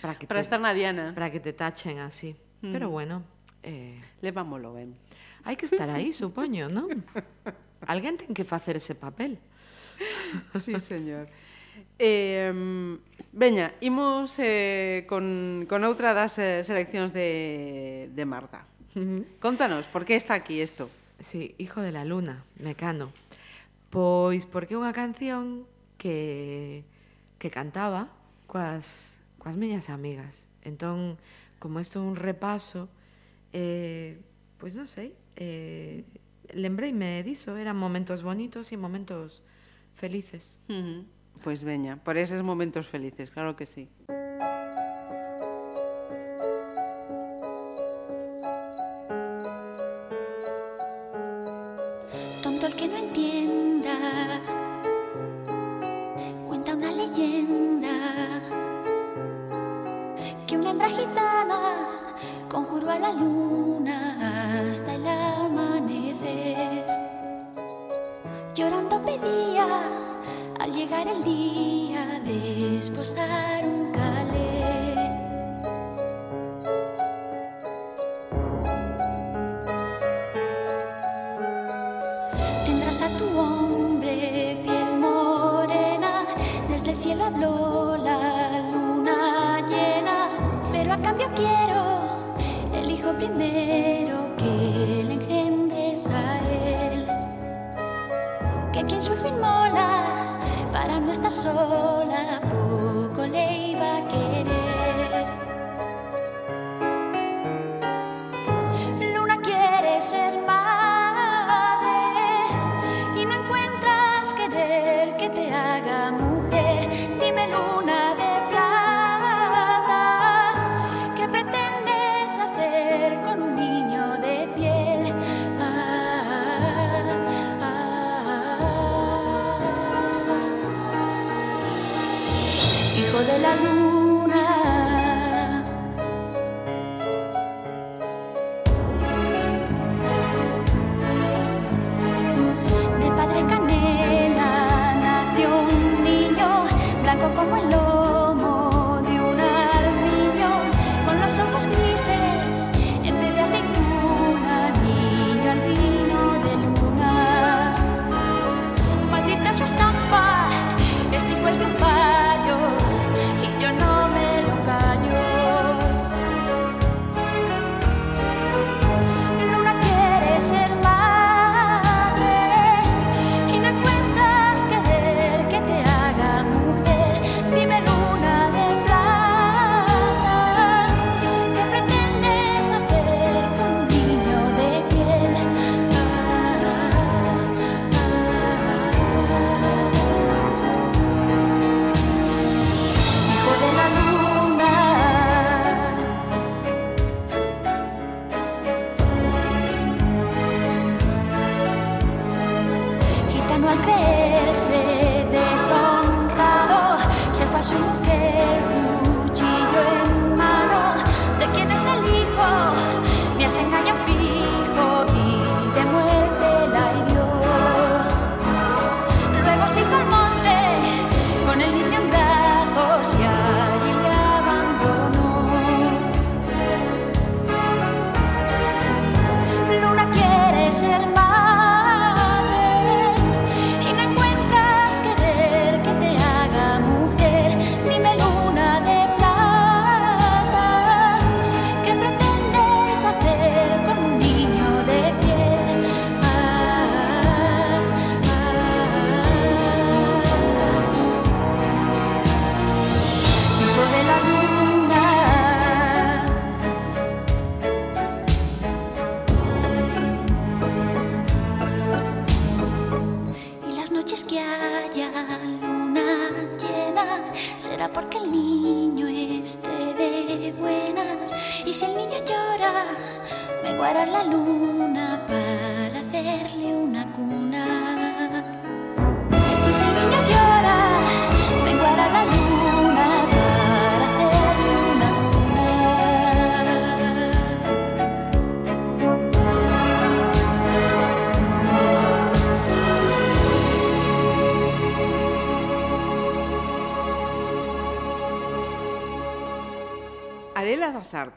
[0.00, 2.36] para que para estar na diana, para que te tachen así.
[2.62, 2.72] Mm.
[2.72, 3.24] Pero bueno,
[3.62, 4.94] eh levámolo ben.
[5.44, 6.92] Hai que estar aí, supoño, non?
[7.86, 9.38] Alguén ten que facer ese papel.
[10.62, 11.26] Sí, señor.
[11.98, 12.52] Eh,
[13.32, 18.62] veña, imos eh, con, con outra das eh, seleccións de, de Marta.
[18.94, 19.22] Uh -huh.
[19.42, 20.90] Contanos, por que está aquí isto?
[21.22, 23.10] Sí, Hijo de la Luna, Mecano.
[23.90, 25.66] Pois porque é unha canción
[25.98, 26.84] que,
[27.42, 28.12] que cantaba
[28.46, 30.46] coas, coas miñas amigas.
[30.62, 31.18] Entón,
[31.58, 32.86] como isto é un repaso,
[33.52, 34.22] eh,
[34.62, 36.06] pois non sei, eh,
[36.54, 39.42] lembreime diso, eran momentos bonitos e momentos
[39.94, 40.60] felices.
[40.68, 41.04] Uh -huh.
[41.42, 43.88] Pois veña, por eses momentos felices, claro que sí.
[52.42, 54.57] Tonto el que no entienda.
[72.98, 73.47] cosas.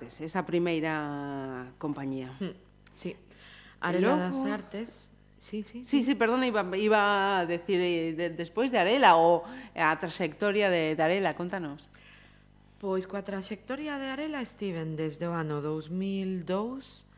[0.01, 2.33] Artes, esa primeira compañía.
[2.39, 2.57] Hmm,
[2.93, 3.15] sí.
[3.79, 4.21] Arela logo...
[4.21, 6.03] das Artes, Sí, sí, sí.
[6.03, 9.41] Sí, sí, iba, iba a decir eh, de, despois de Arela ou
[9.73, 11.89] a trayectoria de, de Arela, contanos.
[12.77, 17.09] Pois coa trayectoria de Arela estiven desde o ano 2002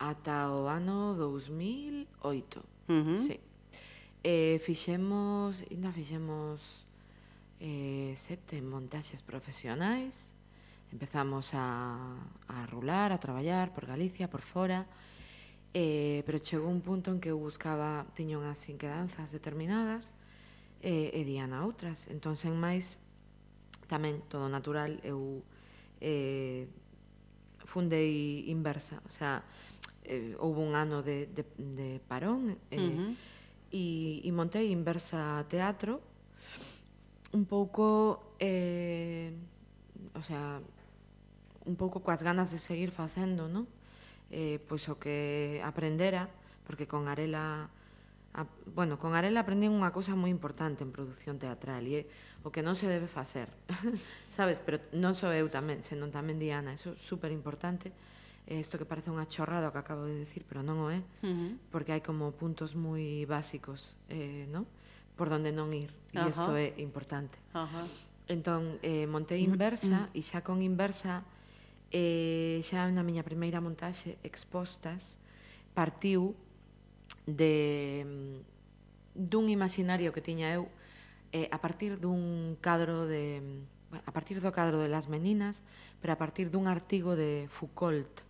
[0.00, 2.08] ata o ano 2008.
[2.88, 3.16] Uh -huh.
[3.20, 3.36] Sí.
[4.24, 6.88] Eh, fixemos, ainda fixemos
[7.60, 10.32] eh, sete montaxes profesionais,
[10.92, 12.16] Empezamos a,
[12.48, 14.86] a rular, a traballar por Galicia, por fora,
[15.74, 20.16] eh, pero chegou un punto en que eu buscaba, tiña unhas inquedanzas determinadas,
[20.80, 22.08] eh, e Diana outras.
[22.08, 22.96] Entón, sen máis,
[23.84, 25.44] tamén todo natural, eu
[26.00, 26.64] eh,
[27.68, 29.04] fundei inversa.
[29.04, 29.44] O sea,
[30.08, 33.12] eh, houve un ano de, de, de parón eh, uh -huh.
[33.68, 33.84] e,
[34.24, 36.00] e montei inversa teatro
[37.36, 39.36] un pouco eh,
[40.14, 40.60] o sea,
[41.68, 43.68] un pouco coas ganas de seguir facendo, non?
[44.32, 46.32] Eh, pois o que aprendera,
[46.64, 47.68] porque con Arela
[48.32, 52.08] a, bueno, con Arela aprendín unha cousa moi importante en produción teatral e
[52.40, 53.52] o que non se debe facer.
[54.36, 57.92] Sabes, pero non só eu tamén, senón tamén Diana, eso é super importante.
[58.48, 61.28] Isto que parece unha chorrada o que acabo de decir, pero non o é, uh
[61.28, 61.52] -huh.
[61.68, 64.64] porque hai como puntos moi básicos, eh, non?
[65.20, 66.64] Por donde non ir, e isto uh -huh.
[66.64, 67.36] é importante.
[67.52, 67.86] Uh -huh.
[68.28, 70.16] Entón, eh, montei Inversa, uh -huh.
[70.16, 71.24] e xa con Inversa
[71.90, 75.16] eh, xa na miña primeira montaxe expostas
[75.72, 76.36] partiu
[77.24, 78.36] de mm,
[79.16, 80.68] dun imaginario que tiña eu
[81.32, 83.40] eh, a partir dun cadro de
[83.92, 85.64] a partir do cadro de Las Meninas,
[86.04, 88.20] pero a partir dun artigo de Foucault,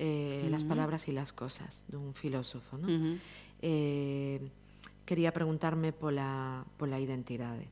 [0.00, 0.50] uh -huh.
[0.50, 2.88] Las palabras e las cosas, dun filósofo, non?
[2.88, 3.16] Uh -huh.
[3.60, 4.40] eh,
[5.04, 7.68] quería preguntarme pola, pola identidade.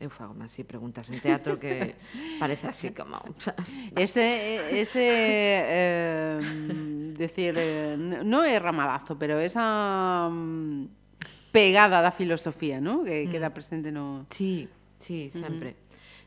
[0.00, 1.94] Eu fago así preguntas en teatro que
[2.40, 3.20] parece así como...
[3.94, 6.40] ese, ese eh,
[7.20, 13.04] decir, eh, no é ramalazo, pero esa mm, pegada da filosofía, ¿no?
[13.04, 13.30] Que mm.
[13.30, 14.24] queda presente no...
[14.32, 15.76] Sí, sí, sempre.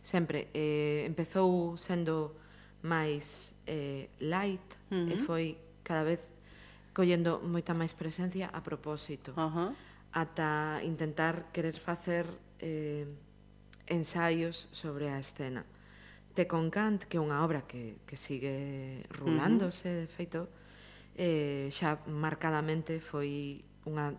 [0.06, 0.54] Sempre.
[0.54, 2.38] Eh, empezou sendo
[2.86, 4.62] máis eh, light
[4.94, 5.10] uh -huh.
[5.10, 5.46] e foi
[5.82, 6.22] cada vez
[6.94, 9.34] collendo moita máis presencia a propósito.
[9.34, 9.70] Uh -huh.
[10.14, 12.30] Ata intentar querer facer...
[12.62, 13.33] Eh,
[13.88, 15.66] ensaios sobre a escena.
[16.34, 20.50] Te con Kant, que é unha obra que, que sigue rulándose, de feito,
[21.14, 24.18] eh, xa marcadamente foi unha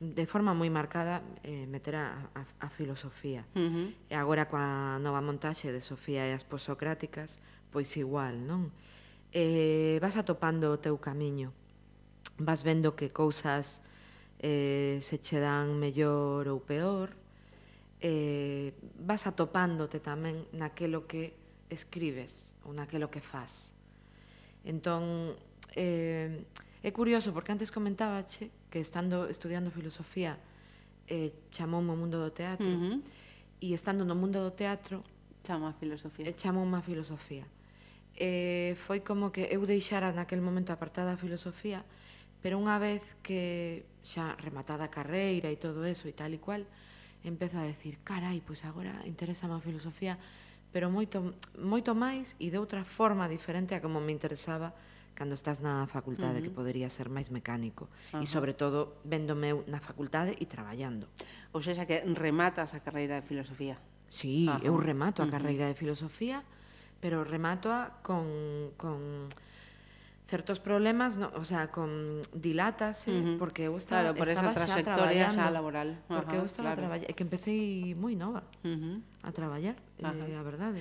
[0.00, 3.44] de forma moi marcada eh, meter a, a, a filosofía.
[3.52, 3.88] Uh -huh.
[4.08, 7.36] E agora coa nova montaxe de Sofía e as posocráticas,
[7.68, 8.72] pois igual, non?
[9.32, 11.52] Eh, vas atopando o teu camiño,
[12.40, 13.84] vas vendo que cousas
[14.40, 17.12] eh, se che dan mellor ou peor,
[18.00, 21.36] eh, vas atopándote tamén naquelo que
[21.68, 23.72] escribes ou naquelo que faz.
[24.64, 25.36] Entón,
[25.76, 26.44] eh,
[26.80, 30.40] é curioso, porque antes comentábache que estando estudiando filosofía
[31.08, 32.98] eh, chamoume o mundo do teatro uh -huh.
[33.60, 35.04] e estando no mundo do teatro
[35.42, 36.28] chama a filosofía.
[36.28, 37.44] Eh, chamou má filosofía.
[38.16, 41.84] Eh, foi como que eu deixara naquel momento apartada a filosofía,
[42.40, 46.64] pero unha vez que xa rematada a carreira e todo eso e tal e cual,
[47.24, 50.16] empezo a decir, carai, pois agora interesa a filosofía,
[50.72, 54.72] pero moito, moito máis e de outra forma diferente a como me interesaba
[55.20, 56.48] cando estás na facultade, uh -huh.
[56.48, 57.92] que podería ser máis mecánico.
[58.08, 58.24] Uh -huh.
[58.24, 61.12] E, sobre todo, véndome eu na facultade e traballando.
[61.52, 63.76] Ou seja, que rematas a carreira de filosofía.
[64.08, 64.64] Sí, uh -huh.
[64.64, 66.40] eu remato a carreira de filosofía,
[67.04, 68.24] pero remato a con,
[68.80, 69.28] con
[70.30, 73.18] certos problemas, no, o sea, con dilátase, ¿eh?
[73.18, 73.38] uh -huh.
[73.42, 75.98] porque eu estaba, claro, por estaba esa trayectoria xa, xa laboral.
[76.06, 76.80] Porque Ajá, eu estaba claro.
[76.86, 77.52] traballando, que empecé
[77.98, 78.96] moi nova uh -huh.
[79.26, 80.22] a traballar, eh, Ajá.
[80.30, 80.80] eh, a verdade.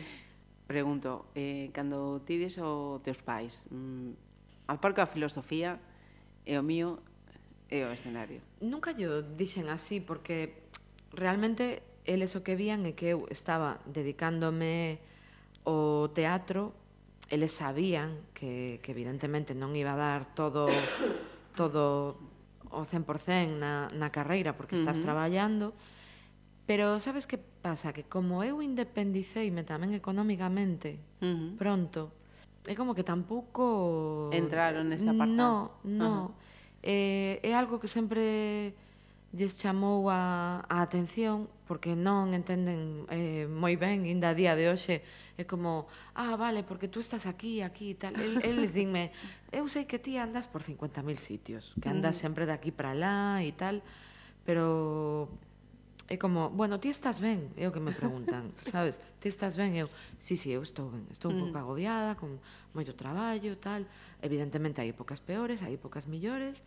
[0.69, 5.81] Pregunto, eh, cando ti dis o teus pais, mm, aparco a filosofía
[6.45, 7.01] e o mío
[7.73, 8.45] e o escenario?
[8.61, 10.69] Nunca yo dixen así, porque
[11.09, 15.01] realmente eles o que vían é que eu estaba dedicándome
[15.65, 16.77] ao teatro
[17.29, 20.67] eles sabían que, que evidentemente non iba a dar todo
[21.53, 22.17] todo
[22.69, 25.05] o 100% na, na carreira porque estás uh -huh.
[25.05, 25.73] traballando
[26.69, 31.49] pero sabes que pasa que como eu independiceime tamén económicamente uh -huh.
[31.57, 32.13] pronto
[32.65, 36.85] é como que tampouco entraron nesa parte no, no uh -huh.
[36.85, 38.73] eh, é algo que sempre
[39.31, 44.73] lles chamou a, a atención porque non entenden eh, moi ben, ainda a día de
[44.73, 45.05] hoxe
[45.37, 45.85] é como,
[46.17, 48.17] ah, vale, porque tú estás aquí, aquí e tal.
[48.17, 49.13] El, eles dinme,
[49.53, 52.21] eu sei que ti andas por 50.000 sitios, que andas mm.
[52.25, 53.85] sempre de aquí para lá e tal,
[54.43, 55.29] pero
[56.09, 58.73] é como, bueno, ti estás ben, é o que me preguntan, sí.
[58.73, 58.97] sabes?
[59.21, 59.85] Ti estás ben, eu,
[60.17, 61.37] sí, sí, eu estou ben, estou mm.
[61.37, 62.41] un pouco agobiada, con
[62.73, 63.85] moito traballo, tal.
[64.25, 66.65] Evidentemente hai épocas peores, hai épocas millores,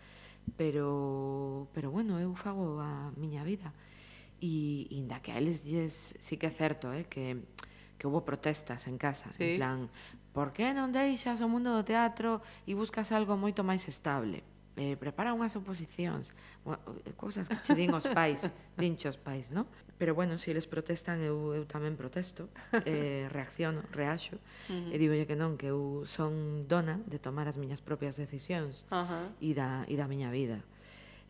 [0.56, 3.72] pero, pero bueno, eu fago a miña vida.
[4.42, 7.38] E, e inda que a eles dies, sí que é certo, eh, que,
[7.98, 9.44] que houve protestas en casa, sí.
[9.44, 9.78] en plan,
[10.34, 14.42] por que non deixas o mundo do teatro e buscas algo moito máis estable?
[14.76, 16.32] eh, prepara unhas oposicións,
[16.64, 18.48] eh, cousas que che din os pais,
[18.80, 19.68] dincho os pais, no?
[20.00, 22.48] Pero bueno, se eles protestan, eu, eu tamén protesto,
[22.88, 24.92] eh, reacciono, reaxo, uh -huh.
[24.92, 29.04] e digo que non, que eu son dona de tomar as miñas propias decisións uh
[29.04, 29.26] -huh.
[29.38, 30.64] e, da, e da miña vida.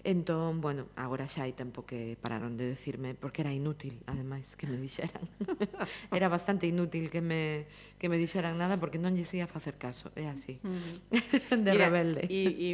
[0.04, 4.66] Entón, bueno, agora xa hai tempo que pararon de decirme, porque era inútil, ademais, que
[4.66, 5.30] me dixeran.
[6.10, 7.70] era bastante inútil que me,
[8.02, 11.54] que me dixeran nada, porque non lle ia facer caso, é así, mm.
[11.62, 12.26] de Mira, rebelde.
[12.26, 12.68] E, e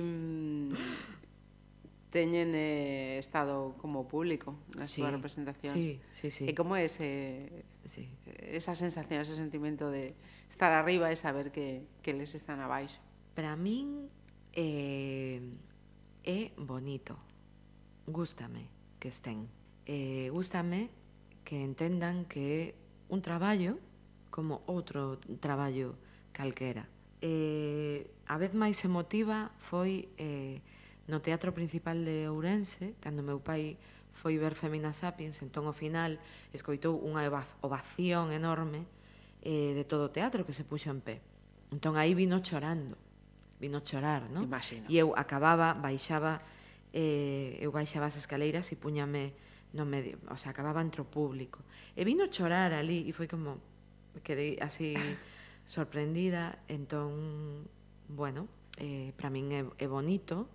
[2.09, 5.77] teñen eh, estado como público nas sí, súas representacións.
[5.77, 6.45] Sí, sí, sí.
[6.49, 8.09] E como é ese, eh, sí.
[8.49, 10.17] esa sensación, ese sentimento de
[10.49, 12.97] estar arriba e saber que, que les están abaixo?
[13.37, 14.09] Para min,
[14.57, 15.45] eh,
[16.29, 17.17] é bonito.
[18.07, 18.69] Gústame
[19.01, 19.49] que estén.
[19.89, 20.93] Eh, gústame
[21.41, 22.63] que entendan que é
[23.09, 23.81] un traballo
[24.29, 25.97] como outro traballo
[26.37, 26.85] calquera.
[27.25, 30.61] Eh, a vez máis emotiva foi eh,
[31.09, 33.81] no Teatro Principal de Ourense, cando meu pai
[34.13, 36.21] foi ver Femina Sapiens, entón ao final
[36.53, 37.25] escoitou unha
[37.65, 38.85] ovación enorme
[39.41, 41.25] eh, de todo o teatro que se puxo en pé.
[41.73, 43.08] Entón aí vino chorando
[43.61, 44.47] vino chorar, non?
[44.47, 44.87] Imagino.
[44.87, 46.41] E eu acababa, baixaba,
[46.95, 49.35] eh, eu baixaba as escaleiras e puñame
[49.75, 51.61] no medio, o sea, acababa entre o público.
[51.93, 53.61] E vino chorar ali e foi como,
[54.23, 54.95] quedei así
[55.67, 57.69] sorprendida, entón,
[58.09, 58.49] bueno,
[58.79, 60.49] eh, para min é, é bonito,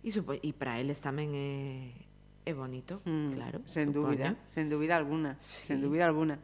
[0.00, 1.92] e, supo, e para eles tamén é,
[2.46, 3.58] é bonito, mm, claro.
[3.68, 5.68] Sen dúbida, sen dúbida alguna, sí.
[5.68, 6.40] sen dúbida alguna.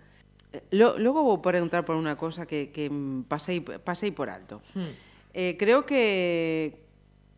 [0.52, 2.90] Eh, lo, logo vou preguntar por unha cosa que, que
[3.30, 4.61] pasei, pasei por alto.
[4.76, 6.81] Hmm eh, creo que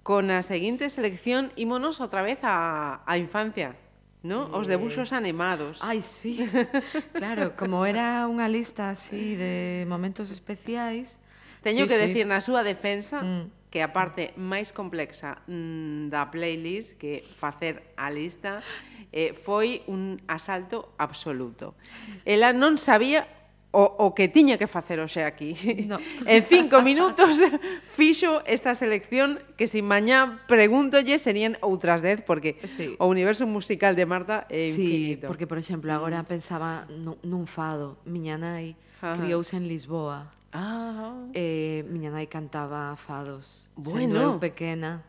[0.02, 3.78] con a seguinte selección ímonos outra vez a, a infancia.
[4.22, 4.46] ¿no?
[4.54, 5.82] Os debuxos animados.
[5.82, 6.38] Ai, sí.
[7.12, 11.18] Claro, como era unha lista así de momentos especiais,
[11.66, 12.02] teño sí, que sí.
[12.06, 13.70] decir na súa defensa mm.
[13.74, 18.62] que a parte máis complexa mm, da playlist que facer a lista
[19.10, 21.74] eh, foi un asalto absoluto.
[22.22, 23.26] Ela non sabía
[23.72, 25.56] o, o que tiña que facer hoxe aquí.
[25.88, 25.96] No.
[26.28, 27.40] en cinco minutos
[27.96, 32.92] fixo esta selección que se si mañá pregúntolle serían outras dez, porque sí.
[33.00, 35.24] o universo musical de Marta é infinito.
[35.24, 36.28] Sí, porque, por exemplo, agora mm.
[36.28, 36.84] pensaba
[37.24, 37.96] nun fado.
[38.04, 40.28] Miña nai criouse en Lisboa.
[40.52, 41.16] Ah.
[41.32, 43.72] Eh, miña nai cantaba fados.
[43.72, 43.96] Bueno.
[43.96, 45.00] Sendo eu pequena,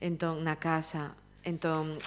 [0.00, 1.12] entón, na casa.
[1.44, 2.00] Entón,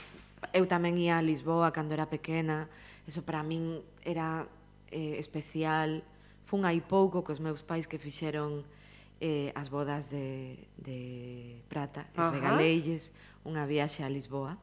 [0.50, 2.66] eu tamén ia a Lisboa cando era pequena.
[3.06, 4.50] Eso para min era
[4.92, 6.04] eh, especial.
[6.46, 8.66] Fun hai pouco cos meus pais que fixeron
[9.22, 13.10] eh, as bodas de, de Prata e de Galelles,
[13.48, 14.58] unha viaxe a Lisboa.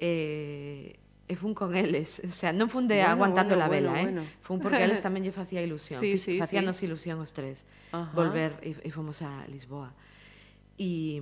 [0.00, 0.96] Eh,
[1.26, 4.22] e fun con eles, o sea, non fun de bueno, aguantando bueno, la vela, bueno,
[4.22, 4.22] eh.
[4.22, 4.42] Bueno.
[4.46, 6.86] Fun porque eles tamén lle facía ilusión, sí, sí, facíanos sí.
[6.86, 8.14] ilusión os tres Ajá.
[8.14, 9.90] volver e, e fomos a Lisboa.
[10.78, 11.18] E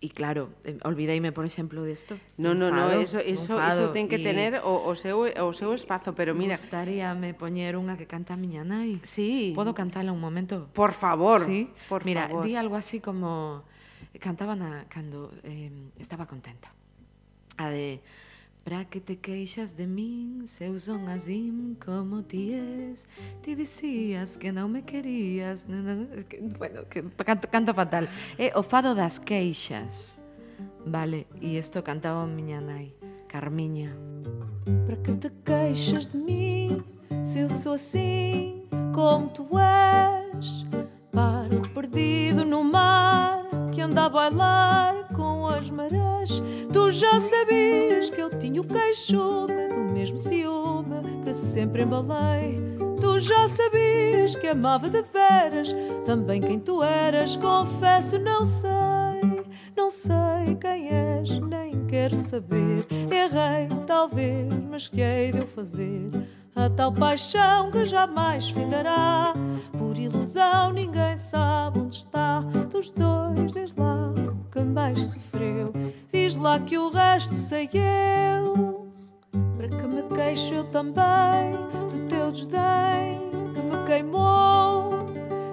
[0.00, 2.20] E claro, eh, olvideime, por exemplo, disto.
[2.36, 5.52] No, no, fado, no, eso, eso, fado, eso ten que tener o, o, seu, o
[5.56, 6.60] seu espazo, pero mira...
[6.60, 9.00] Gustaríame poñer unha que canta a miña nai.
[9.00, 9.56] Sí.
[9.56, 10.68] Podo cantala un momento?
[10.76, 11.48] Por favor.
[11.48, 11.72] Sí?
[11.88, 12.44] Por mira, favor.
[12.44, 13.64] di algo así como...
[14.20, 16.72] Cantaba na, cando eh, estaba contenta.
[17.56, 18.04] A de
[18.66, 23.06] Pra que te queixas de min se eu son así como ti es?
[23.40, 25.62] Ti dicías que non me querías.
[26.26, 28.10] Que, bueno, que canto, canto fatal.
[28.34, 30.20] É o fado das queixas.
[30.84, 32.90] Vale, e isto cantaba a miña nai,
[33.30, 33.94] Carmiña.
[34.82, 36.82] Pra que te queixas de min
[37.22, 40.66] se eu sou assim como tu és?
[41.12, 46.42] Barco perdido no mar que anda a bailar com as marés.
[46.72, 52.60] Tu já sabias que eu tinha o queixume do mesmo ciúme que sempre embalei.
[53.00, 55.74] Tu já sabias que amava de veras
[56.04, 57.36] também quem tu eras.
[57.36, 59.44] Confesso, não sei,
[59.76, 62.86] não sei quem és, nem quero saber.
[62.90, 66.10] Errei, talvez, mas que hei de eu fazer?
[66.56, 69.34] A tal paixão que jamais findará.
[69.76, 72.40] Por ilusão, ninguém sabe onde está.
[72.70, 74.10] Dos dois, diz lá
[74.50, 75.70] que mais sofreu.
[76.10, 78.90] Diz lá que o resto sei eu.
[79.54, 83.20] Para que me queixo eu também do teu desdém
[83.54, 84.90] que me queimou.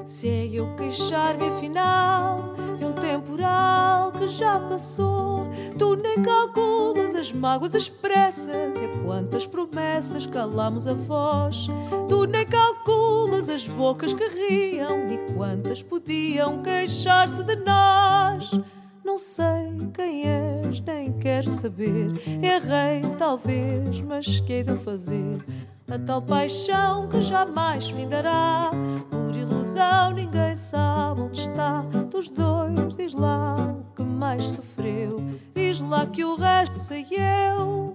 [0.05, 2.38] Se é eu queixar-me afinal
[2.77, 9.45] de um temporal que já passou, tu nem calculas as mágoas expressas e a quantas
[9.45, 11.68] promessas calamos a voz.
[12.10, 18.60] Tu nem calculas as bocas que riam e quantas podiam queixar-se de nós.
[19.06, 22.14] Não sei quem és, nem quero saber.
[22.26, 25.45] Errei, talvez, mas que hei de fazer?
[25.94, 28.72] A tal paixão que jamais findará.
[29.11, 31.82] Por ilusão, ninguém sabe onde está.
[32.10, 35.24] Dos dois, diz lá o que mais sofreu.
[35.53, 37.94] Diz lá que o resto sei eu.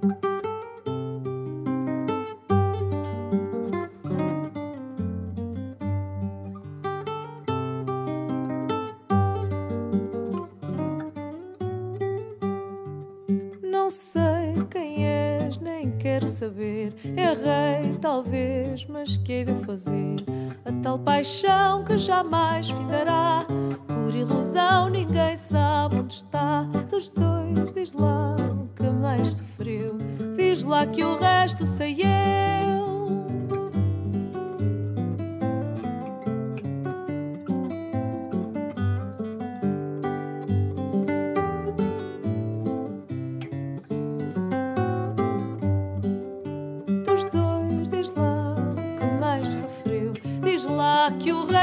[16.39, 16.95] Saber.
[17.05, 20.17] Errei, talvez, mas que hei de fazer?
[20.65, 23.45] A tal paixão que jamais findará.
[23.87, 26.63] Por ilusão, ninguém sabe onde está.
[26.91, 29.99] Dos dois, diz lá o que mais sofreu.
[30.37, 32.88] Diz lá que o resto sei eu.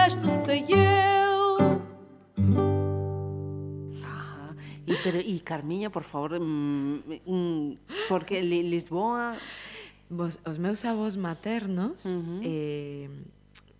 [0.05, 1.57] resto sei eu.
[4.03, 4.55] Ajá.
[4.85, 7.77] E, pero, e Carmiña, por favor, mm, mm,
[8.07, 9.35] porque li, Lisboa...
[10.07, 12.41] Vos, os meus avós maternos, uh -huh.
[12.45, 13.09] eh,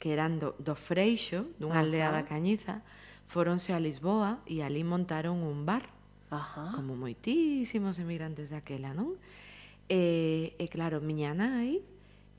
[0.01, 1.85] que eran do, do Freixo, dunha uh -huh.
[1.85, 2.81] aldea da Cañiza,
[3.29, 5.93] foronse a Lisboa e ali montaron un bar,
[6.33, 6.73] Ajá.
[6.73, 9.13] Como moitísimos emigrantes daquela, non?
[9.85, 11.85] E, e claro, miña nai,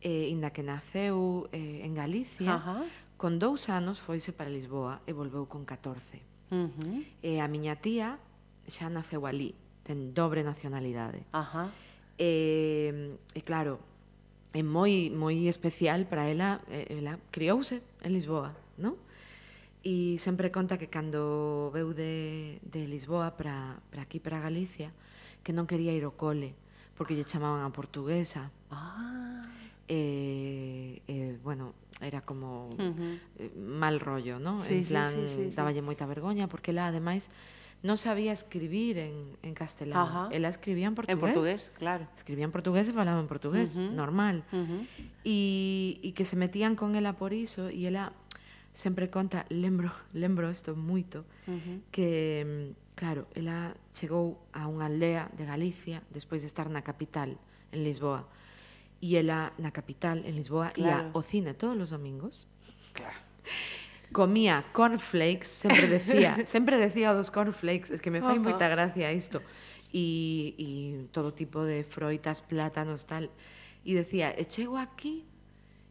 [0.03, 2.83] eh, inda que naceu eh, en Galicia, Ajá.
[3.17, 6.21] Con dous anos foise para Lisboa e volveu con 14.
[6.53, 7.01] Uh -huh.
[7.25, 8.21] E a miña tía
[8.69, 9.57] xa naceu ali,
[9.89, 11.25] ten dobre nacionalidade.
[11.33, 11.73] Ajá.
[12.21, 13.81] E, e claro,
[14.53, 19.01] é moi moi especial para ela, ela criouse en Lisboa, non?
[19.81, 24.93] E sempre conta que cando veu de, de Lisboa para, para aquí, para Galicia,
[25.41, 26.53] que non quería ir ao cole,
[27.01, 28.53] porque lle chamaban a portuguesa.
[28.69, 29.41] Ah
[29.89, 33.19] eh, eh, bueno, era como uh -huh.
[33.39, 34.63] eh, mal rollo, ¿no?
[34.65, 37.31] Sí, en plan, sí, sí, dáballe moita vergoña, porque ela, ademais,
[37.85, 40.01] non sabía escribir en, en castelán.
[40.03, 40.23] Ajá.
[40.33, 41.15] Ela escribía en portugués.
[41.15, 42.05] En portugués, claro.
[42.17, 43.91] Escribía en portugués e falaba en portugués, uh -huh.
[43.93, 44.43] normal.
[44.53, 44.83] Uh -huh.
[45.25, 45.39] E,
[46.03, 48.13] e que se metían con ela por iso, e ela
[48.75, 51.77] sempre conta, lembro, lembro isto moito, uh -huh.
[51.95, 57.39] que, mm, claro, ela chegou a unha aldea de Galicia despois de estar na capital,
[57.73, 58.27] en Lisboa.
[58.27, 58.46] Uh
[59.01, 61.09] E ela na capital, en Lisboa, Claro.
[61.09, 62.49] ia ao cine todos os domingos.
[64.13, 69.43] Comía cornflakes, sempre decía, sempre decía dos cornflakes, es que me fai moita gracia isto.
[69.93, 70.69] E, e
[71.13, 73.29] todo tipo de froitas, plátanos, tal.
[73.85, 75.27] E decía, e chego aquí,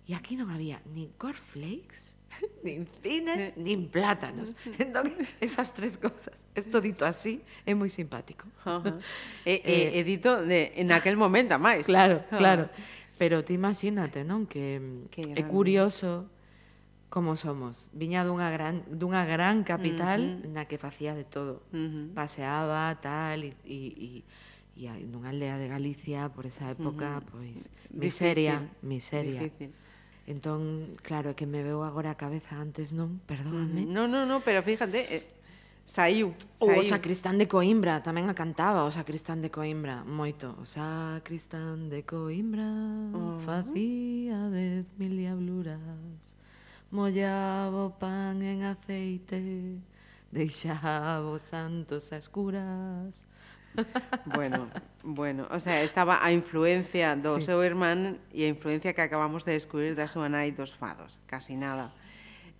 [0.08, 2.16] e aquí non había nin cornflakes,
[2.66, 4.56] nin cine, nin plátanos.
[4.82, 5.12] Entón,
[5.44, 6.40] esas tres cosas.
[6.56, 8.48] Esto dito así é moi simpático.
[8.64, 8.96] Ajá.
[9.44, 11.84] E, e, e dito de, en aquel momento, a máis.
[11.84, 12.72] Claro, claro.
[13.18, 14.44] Pero ti imagínate, non?
[14.46, 15.40] Que, que grande.
[15.40, 16.28] é curioso
[17.08, 17.88] como somos.
[17.96, 20.52] Viña dunha gran, dunha gran capital uh -huh.
[20.52, 21.64] na que facía de todo.
[21.72, 22.06] Uh -huh.
[22.12, 24.24] Paseaba, tal, e, e,
[24.76, 27.32] e, e nunha aldea de Galicia, por esa época, uh -huh.
[27.32, 28.84] pois, miseria, Difícil.
[28.84, 29.42] miseria.
[29.48, 29.72] Difícil.
[30.28, 33.24] Entón, claro, que me veu agora a cabeza antes, non?
[33.24, 33.86] Perdóname.
[33.86, 33.96] Uh -huh.
[33.96, 35.24] No, no, no, pero fíjate, eh,
[35.86, 36.82] Saiu, saiu.
[36.82, 40.58] O sacristán de Coimbra, tamén a cantaba o sacristán de Coimbra, moito.
[40.58, 42.66] O sacristán de Coimbra
[43.14, 43.38] oh.
[43.46, 46.34] facía dez mil diabluras,
[46.90, 49.78] mollaba o pan en aceite,
[50.34, 53.24] deixaba os santos a escuras.
[54.26, 54.72] Bueno,
[55.04, 57.52] bueno, o sea, estaba a influencia do sí.
[57.52, 61.60] seu irmán e a influencia que acabamos de descubrir da súa nai dos fados, casi
[61.60, 61.92] nada.
[61.92, 62.05] Sí.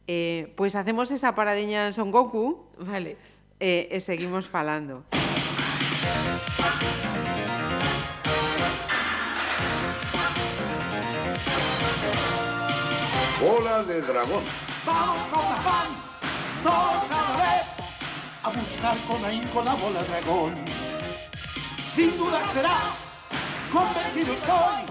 [0.08, 3.18] Eh, pois hacemos esa paradiña en Son Goku Vale.
[3.60, 5.04] eh, e seguimos falando.
[13.42, 14.44] Bola de dragón.
[14.86, 15.88] Vamos con afán,
[16.64, 17.66] todos a la vez,
[18.44, 20.54] a buscar con ahínco la bola dragón.
[21.82, 22.80] Sin duda será,
[23.72, 24.84] convencido estoy,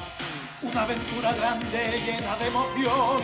[0.63, 3.23] una aventura grande llena de emoción.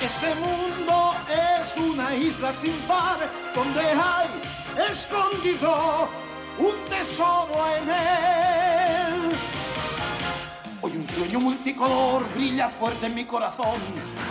[0.00, 3.18] Este mundo es una isla sin par,
[3.54, 4.28] donde hay
[4.90, 6.08] escondido
[6.58, 9.32] un tesoro en él.
[10.82, 13.80] Hoy un sueño multicolor brilla fuerte en mi corazón,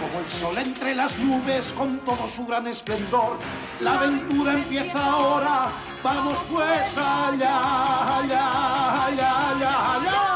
[0.02, 3.38] como el sol entre las nubes con todo su gran esplendor.
[3.80, 5.72] La aventura empieza ahora,
[6.04, 10.29] vamos pues allá, allá, allá, allá, allá.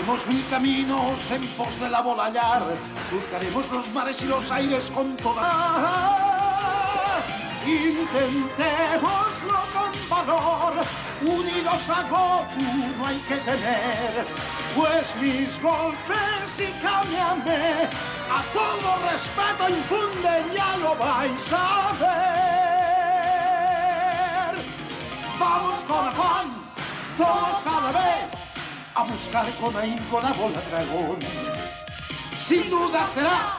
[0.00, 2.62] Andaremos mil caminos en pos de la bola hallar,
[3.06, 6.16] surcaremos los mares y los aires con toda...
[7.66, 10.72] Intentémoslo con valor,
[11.20, 12.62] unidos a Goku
[12.98, 14.26] no hay que temer,
[14.74, 17.90] pues mis golpes y cámbiame.
[18.32, 23.20] A todo respeto infunden, ya lo vais a ver.
[25.38, 26.46] Vamos con afán,
[27.18, 28.39] todos a la vez,
[28.94, 31.18] a buscar con ahínco la bola dragón.
[32.36, 33.58] Sin duda será,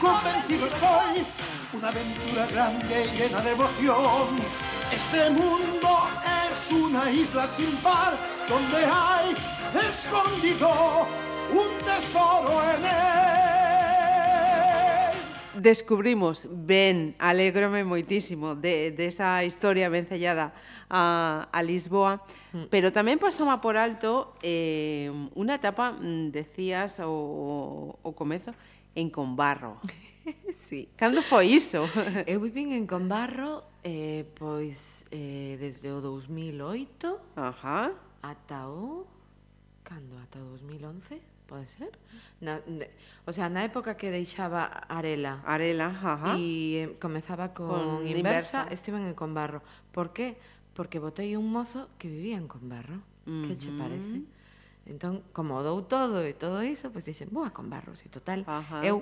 [0.00, 1.26] convencido estoy,
[1.72, 4.40] una aventura grande y llena de emoción.
[4.92, 6.08] Este mundo
[6.50, 8.16] es una isla sin par,
[8.48, 9.34] donde hay
[9.88, 11.06] escondido
[11.52, 13.24] un tesoro en él.
[15.54, 20.52] Descubrimos, ben, alégrome moitísimo de, de esa historia vencellada
[20.90, 22.22] a Lisboa,
[22.54, 22.70] Mm.
[22.70, 28.54] Pero tamén pasaba por alto eh, unha etapa, mm, decías, o, o comezo,
[28.94, 29.82] en Combarro.
[30.54, 30.86] sí.
[30.94, 31.90] Cando foi iso?
[32.30, 37.90] Eu eh, vivín en Combarro eh, pois eh, desde o 2008 Ajá.
[38.22, 39.02] ata o...
[39.82, 40.14] Cando?
[40.22, 41.20] Ata o 2011?
[41.50, 41.92] Pode ser?
[42.40, 42.88] Na, ne,
[43.26, 45.44] o sea, na época que deixaba Arela.
[45.44, 46.40] Arela, ajá.
[46.40, 49.60] E eh, comezaba con, con inversa, inversa, estive en Combarro.
[49.92, 50.38] Por que?
[50.38, 53.00] Porque porque botei un mozo que vivía en Conbarro.
[53.26, 53.48] Uh -huh.
[53.48, 54.26] Que che parece?
[54.84, 58.84] Entón, como dou todo e todo iso, pois dixen, boa con si e total, Ajá.
[58.84, 59.00] eu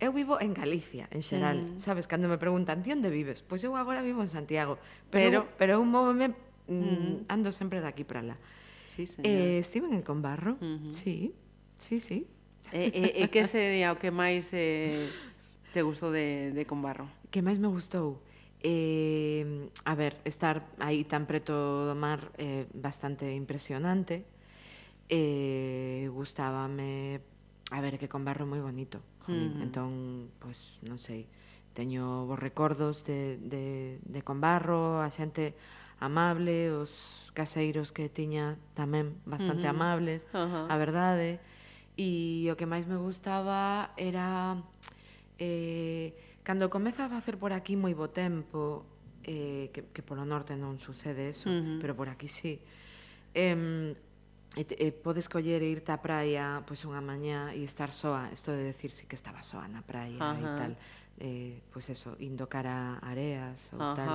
[0.00, 1.64] eu vivo en Galicia, en xeral, mm.
[1.64, 1.84] Uh -huh.
[1.84, 3.44] sabes, cando me preguntan, ti onde vives?
[3.44, 4.78] Pois eu agora vivo en Santiago,
[5.12, 6.32] pero pero, pero eu móveme,
[6.66, 8.36] mm, ando sempre de aquí para lá.
[8.96, 9.28] Sí, señor.
[9.28, 11.34] Eh, estiven en Conbarro, mm sí,
[11.78, 12.26] sí, sí.
[12.72, 15.12] E, e, e que sería o que máis eh,
[15.76, 17.12] te gustou de, de Conbarro?
[17.28, 18.24] Que máis me gustou?
[18.64, 24.24] eh, a ver, estar aí tan preto do mar é eh, bastante impresionante.
[25.12, 27.20] Eh, gustábame,
[27.68, 29.04] a ver, que con barro moi bonito.
[29.28, 29.60] Jolín.
[29.60, 29.64] Mm.
[29.68, 29.90] Entón,
[30.40, 31.28] pois, pues, non sei,
[31.76, 35.52] teño bons recordos de, de, de con barro, a xente
[36.00, 39.76] amable, os caseiros que tiña tamén bastante uh -huh.
[39.76, 40.72] amables, uh -huh.
[40.72, 41.36] a verdade.
[42.00, 42.52] E eh.
[42.52, 44.56] o que máis me gustaba era...
[45.36, 48.84] Eh, Cando comeza a facer por aquí moi bo tempo,
[49.24, 51.78] eh, que, que polo norte non sucede eso, uh -huh.
[51.80, 52.60] pero por aquí sí,
[53.32, 53.96] eh,
[54.56, 58.54] e, e podes coller e irte á praia pois unha mañá e estar soa, isto
[58.54, 60.38] de decir si sí que estaba soa na praia Ajá.
[60.38, 60.72] e tal.
[61.18, 63.94] Eh, pois eso, indo cara a areas ou Ajá.
[63.98, 64.10] tal.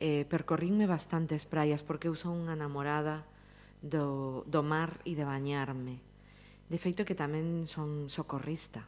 [0.00, 3.22] Eh, percorrínme bastantes praias porque eu son unha namorada
[3.84, 6.02] do, do mar e de bañarme.
[6.66, 8.86] De feito que tamén son socorrista.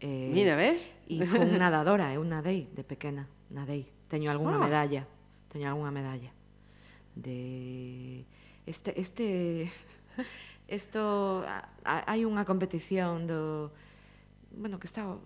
[0.00, 0.88] Eh, Mira, ves?
[1.08, 3.84] E fun nadadora, eu eh, nadei de pequena, nadei.
[4.08, 4.62] Teño algunha oh.
[4.62, 4.66] Ah.
[4.66, 5.04] medalla,
[5.52, 6.32] teño algunha medalla.
[7.14, 8.24] De
[8.64, 9.68] este este
[10.68, 11.44] isto
[11.84, 13.70] hai unha competición do
[14.50, 15.20] bueno, que está o,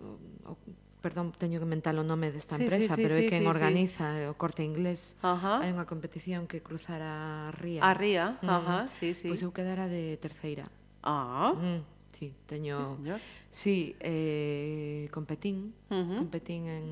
[0.45, 0.53] o,
[1.01, 3.45] perdón, teño que mentar o nome desta empresa, sí, sí, sí, pero é sí, quen
[3.45, 4.27] sí, organiza sí.
[4.27, 5.15] o corte inglés.
[5.21, 5.63] Ajá.
[5.63, 7.79] Hai unha competición que cruzara a ría.
[7.79, 8.49] A ría, mm.
[8.49, 9.29] ajá, sí, sí.
[9.29, 10.67] Pois eu quedara de terceira.
[10.99, 11.55] Ah.
[11.55, 11.94] Mm.
[12.17, 12.97] Sí, teño...
[13.03, 13.11] Sí,
[13.51, 16.17] sí eh, competín, uh -huh.
[16.17, 16.85] competín en...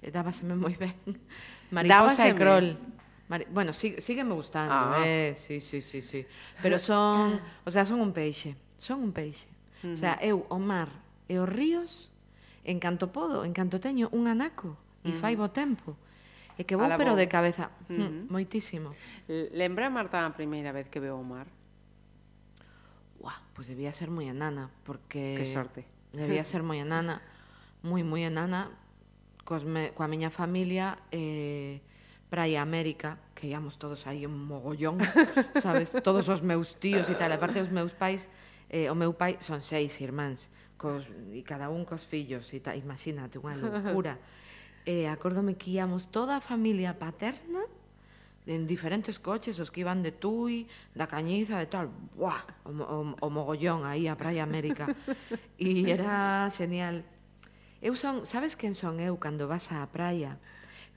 [0.00, 0.96] Eh, dábaseme moi ben.
[1.70, 2.30] Mariposa Dábaseme.
[2.32, 2.66] e Crol.
[3.28, 3.44] Mari...
[3.52, 5.04] Bueno, sí, sigue me gustando, ah.
[5.04, 5.34] eh?
[5.36, 6.24] Sí, sí, sí, sí.
[6.62, 8.56] Pero son, o sea, son un peixe.
[8.78, 9.44] Son un peixe.
[9.84, 9.94] Uh -huh.
[9.94, 10.88] O sea, eu o mar
[11.28, 12.08] e os ríos
[12.64, 14.72] en canto podo, en canto teño un anaco
[15.04, 15.20] e uh -huh.
[15.20, 16.00] fai bo tempo.
[16.56, 18.32] E que vou pero de cabeza, uh -huh.
[18.32, 18.96] moitísimo.
[19.52, 21.46] Lembra Marta a primeira vez que veo o mar?
[23.20, 25.36] wow, pues debía ser muy enana, porque...
[25.38, 25.84] Que sorte.
[26.12, 27.20] Debía ser moi enana,
[27.82, 28.70] moi, moi enana,
[29.44, 31.80] cos me, coa miña familia eh,
[32.28, 35.00] Praia América, que íamos todos aí un mogollón,
[35.64, 35.96] sabes?
[36.04, 38.28] Todos os meus tíos e tal, aparte os meus pais,
[38.68, 42.76] eh, o meu pai son seis irmáns, cos, e cada un cos fillos, e tal,
[42.76, 44.20] imagínate, unha loucura.
[44.84, 47.64] Eh, acórdome que íamos toda a familia paterna,
[48.48, 50.64] en diferentes coches, os que iban de Tui,
[50.96, 52.40] da Cañiza, de tal, ¡buah!
[52.64, 54.88] O, o, o mogollón aí a Praia América.
[55.60, 57.04] E era genial.
[57.84, 60.40] Eu son, sabes quen son eu cando vas á praia?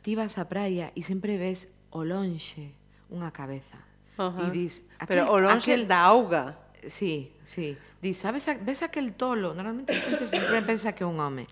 [0.01, 2.71] Ti vas á praia e sempre ves o lonxe
[3.11, 3.77] unha cabeza.
[4.15, 4.47] Uh -huh.
[4.47, 5.89] E dis, aquel, Pero o lonxe aquel...
[5.89, 6.43] da auga.
[6.87, 7.77] Sí, sí.
[8.01, 10.25] Dis, sabes, ves aquel tolo, normalmente a xente
[10.65, 11.45] pensa que é un home.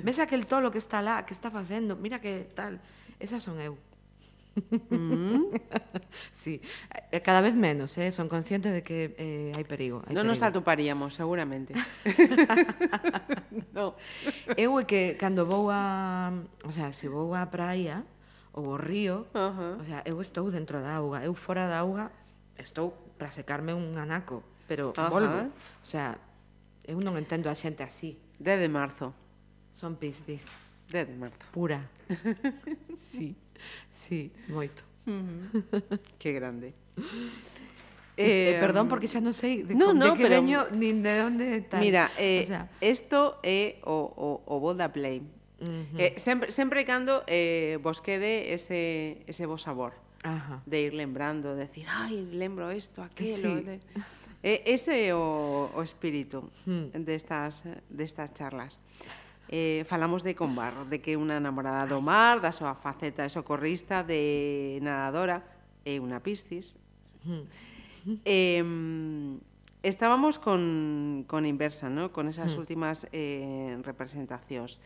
[0.00, 2.80] Ves aquel tolo que está lá, que está facendo, mira que tal.
[3.20, 3.78] Esas son eu.
[4.90, 5.48] Mm.
[6.32, 6.60] sí,
[7.10, 8.12] eh, cada vez menos, ¿eh?
[8.12, 10.02] son conscientes de que eh, hay perigo.
[10.06, 10.28] Hai no perigo.
[10.28, 11.74] nos atoparíamos, seguramente.
[13.72, 13.96] no.
[14.56, 16.32] Eu é que cando vou a,
[16.64, 18.04] o sea, se vou á praia
[18.52, 19.80] ou ao río, uh -huh.
[19.80, 22.12] o sea, eu estou dentro da auga, eu fora da auga
[22.60, 25.08] estou para secarme un anaco, pero uh -huh.
[25.08, 25.40] volvo.
[25.80, 26.20] O sea,
[26.84, 28.20] eu non entendo a xente así.
[28.42, 29.14] 10 de marzo.
[29.72, 30.50] Son pistis.
[30.90, 31.40] 10 de marzo.
[31.54, 31.88] Pura.
[33.14, 33.36] sí
[33.92, 34.82] sí, moito.
[35.06, 35.98] Uh -huh.
[36.18, 36.74] que grande.
[38.16, 41.00] Eh, eh, perdón, porque xa non sei de, no, no, de que pero, veño, nin
[41.00, 41.80] de onde tal.
[41.80, 42.44] Mira, eh,
[42.84, 43.48] isto o sea...
[43.48, 45.24] é eh, o, o, o Boda Play.
[45.62, 45.98] Uh -huh.
[45.98, 50.60] eh, sempre, sempre cando eh, vos quede ese, ese vos sabor Ajá.
[50.66, 53.58] de ir lembrando, de decir, ai, lembro isto, aquelo...
[53.58, 53.64] Sí.
[53.64, 53.80] De...
[54.42, 56.98] Eh, ese é o, o espírito hmm.
[57.06, 58.74] destas, destas charlas
[59.52, 64.00] eh, falamos de Combarro, de que unha namorada do mar, da súa faceta de socorrista,
[64.00, 65.44] de nadadora,
[65.84, 66.72] e unha piscis.
[68.24, 68.64] eh,
[69.84, 72.16] estábamos con, con Inversa, ¿no?
[72.16, 74.80] con esas últimas eh, representacións.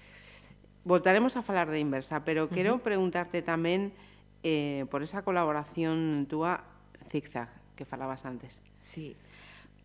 [0.82, 3.94] Voltaremos a falar de Inversa, pero quero preguntarte tamén
[4.42, 6.66] eh, por esa colaboración túa
[7.06, 8.58] Zigzag, que falabas antes.
[8.82, 9.14] Sí,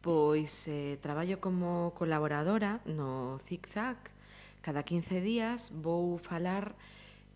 [0.01, 3.97] pois eh, traballo como colaboradora no Zigzag,
[4.61, 6.75] Cada 15 días vou falar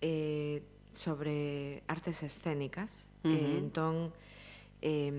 [0.02, 0.62] eh,
[0.94, 3.06] sobre artes escénicas.
[3.24, 3.38] Uh -huh.
[3.38, 4.14] eh, entón,
[4.82, 5.12] eh,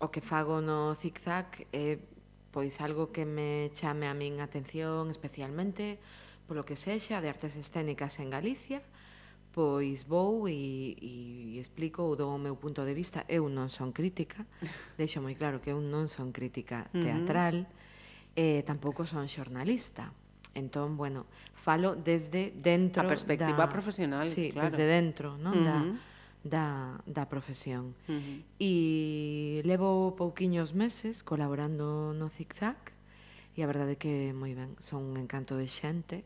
[0.00, 1.98] o que fago no zigzag é eh,
[2.54, 5.98] pois algo que me chame a min atención especialmente
[6.46, 8.78] polo que sexa de artes escénicas en Galicia
[9.50, 13.90] pois vou e, e, explico ou dou o meu punto de vista eu non son
[13.90, 14.46] crítica
[15.00, 18.38] deixo moi claro que eu non son crítica teatral uh -huh.
[18.38, 20.14] eh, tampouco son xornalista
[20.54, 24.70] Entón, bueno, falo desde dentro a perspectiva da, profesional, sí, claro.
[24.70, 25.58] desde dentro, non?
[25.58, 25.98] Uh -huh.
[26.46, 27.98] da, da, da profesión.
[28.06, 28.38] Uh -huh.
[28.62, 28.72] E
[29.66, 32.78] levo pouquiños meses colaborando no ZigZag
[33.58, 36.22] e a verdade é que moi ben, son un encanto de xente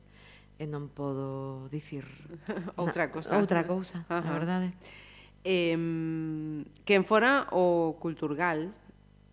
[0.61, 2.05] e non podo dicir
[2.77, 3.33] outra cousa.
[3.33, 4.29] Outra cousa, uh -huh.
[4.29, 4.69] a verdade.
[5.41, 5.73] Eh,
[6.85, 8.77] que fora o Culturgal,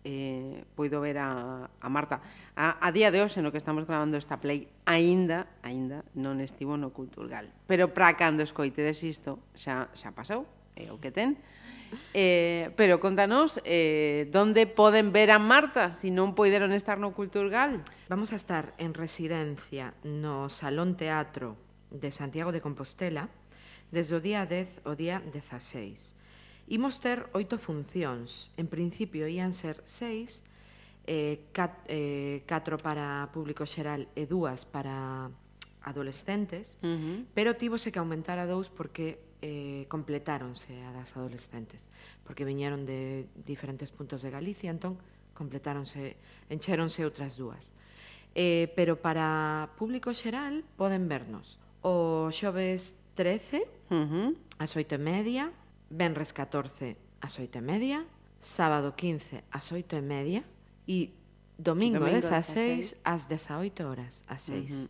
[0.06, 2.22] eh, poido ver a, a Marta.
[2.54, 6.78] A, a día de hoxe no que estamos grabando esta play aínda, aínda non estivo
[6.78, 7.50] no Culturgal.
[7.66, 10.46] Pero para cando escoitedes isto xa, xa pasou,
[10.78, 11.34] é o que ten.
[12.14, 17.10] Eh, pero contanos eh, onde poden ver a Marta se si non poideron estar no
[17.10, 17.82] Culturgal.
[18.06, 21.58] Vamos a estar en residencia no Salón Teatro
[21.90, 23.26] de Santiago de Compostela
[23.90, 26.15] desde o día 10 ao día 16.
[26.66, 28.50] Imos ter oito funcións.
[28.58, 30.42] En principio ían ser seis,
[31.06, 35.30] eh, cat, eh, catro para público xeral e dúas para
[35.86, 37.18] adolescentes, uh -huh.
[37.30, 41.86] pero tivose que aumentar a dous porque eh, completáronse a das adolescentes,
[42.26, 44.98] porque viñeron de diferentes puntos de Galicia, entón
[45.38, 46.18] completáronse,
[46.50, 47.70] enchéronse outras dúas.
[48.34, 54.28] Eh, pero para público xeral poden vernos o xoves 13 uh -huh.
[54.58, 55.54] ás oito e media,
[55.90, 57.98] Benres 14 ás 8 e media,
[58.42, 60.42] sábado 15 ás 8 e media
[60.86, 61.14] e
[61.58, 64.88] domingo, domingo 16 ás 18 horas, ás 6, uh -huh.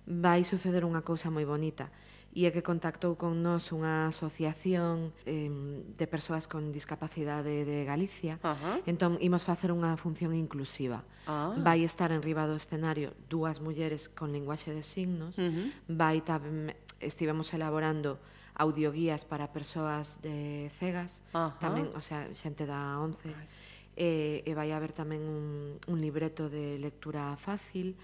[0.08, 1.92] vai suceder unha cousa moi bonita
[2.36, 8.36] e é que contactou con nós unha asociación eh, de persoas con discapacidade de Galicia.
[8.44, 8.76] Uh -huh.
[8.84, 11.02] Entón, imos facer unha función inclusiva.
[11.24, 11.56] Ah.
[11.56, 15.66] Vai estar enriba do escenario dúas mulleres con linguaxe de signos, uh -huh.
[15.88, 16.76] vai tamén...
[17.00, 18.20] estivemos elaborando
[18.58, 21.58] audioguías para persoas de cegas, uh -huh.
[21.58, 23.50] tamén, o sea, xente da 11, right.
[23.96, 24.10] e,
[24.44, 25.46] e vai haber tamén un,
[25.88, 27.96] un libreto de lectura fácil,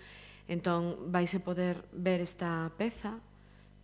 [0.44, 3.16] Entón, vais a poder ver esta peza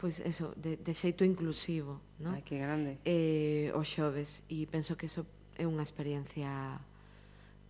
[0.00, 2.32] pois eso, de, de xeito inclusivo, non?
[2.32, 2.96] Ai, que grande.
[3.04, 5.28] Eh, os xoves e penso que eso
[5.60, 6.80] é unha experiencia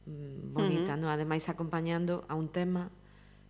[0.07, 1.11] mm, bonita, uh -huh.
[1.11, 2.95] Ademais acompañando a un tema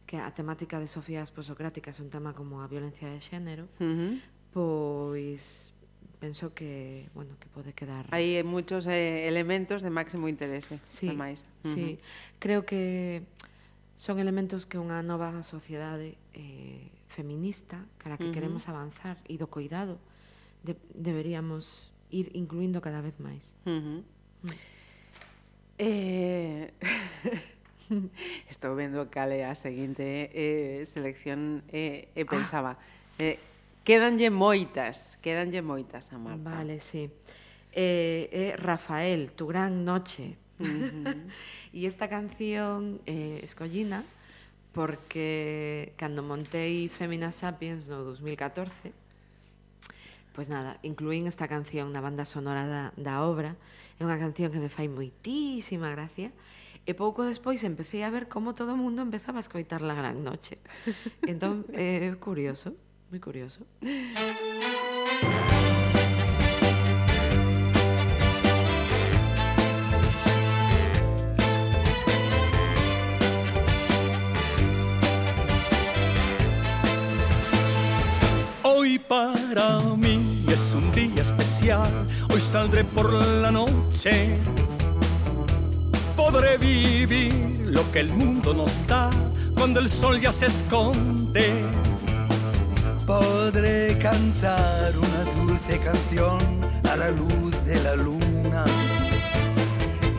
[0.09, 3.85] que a temática de Sofías Esposocrática é un tema como a violencia de xénero, uh
[3.85, 4.13] -huh.
[4.57, 5.77] pois
[6.17, 8.09] penso que, bueno, que pode quedar.
[8.09, 11.45] Hai moitos eh, elementos de máximo interese, sí, ademais.
[11.45, 11.75] Uh -huh.
[11.77, 11.87] Sí.
[12.41, 13.29] Creo que
[13.93, 18.35] son elementos que unha nova sociedade eh feminista cara que uh -huh.
[18.35, 19.99] queremos avanzar e do cuidado
[20.63, 23.53] de, deberíamos ir incluindo cada vez máis.
[23.67, 24.01] Uh -huh.
[24.47, 24.57] Mm.
[25.79, 26.71] Eh...
[28.49, 30.31] Estou vendo cale a seguinte eh,
[30.81, 32.23] eh selección eh, e ah.
[32.23, 33.19] eh, eh, pensaba ah.
[33.19, 33.39] eh,
[33.83, 36.55] quedanlle moitas, quedanlle moitas a Marta.
[36.55, 37.11] Vale, sí.
[37.75, 40.39] Eh, eh, Rafael, tu gran noche.
[40.61, 41.27] Uh -huh.
[41.73, 44.05] e esta canción eh, escollina
[44.73, 48.95] porque cando montei Femina Sapiens no 2014,
[50.33, 53.59] pois nada, incluín esta canción na banda sonora da, da obra,
[53.99, 56.31] é unha canción que me fai moitísima gracia,
[56.87, 60.23] e pouco despois empecé a ver como todo o mundo empezaba a escoitar la gran
[60.25, 60.57] noche.
[61.27, 62.73] Entón, é eh, curioso,
[63.11, 63.67] moi curioso.
[79.55, 84.37] Para mí es un día especial, hoy saldré por la noche.
[86.15, 87.33] Podré vivir
[87.67, 89.11] lo que el mundo nos da
[89.57, 91.65] cuando el sol ya se esconde.
[93.07, 96.39] Podré cantar una dulce canción
[96.89, 98.65] a la luz de la luna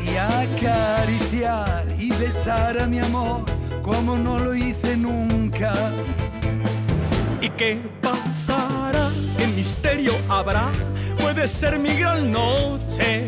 [0.03, 3.45] y acariciar y besar a mi amor
[3.81, 5.73] como no lo hice nunca.
[7.41, 9.09] ¿Y qué pasará?
[9.35, 10.72] ¿Qué misterio habrá?
[11.19, 13.26] Puede ser mi gran noche.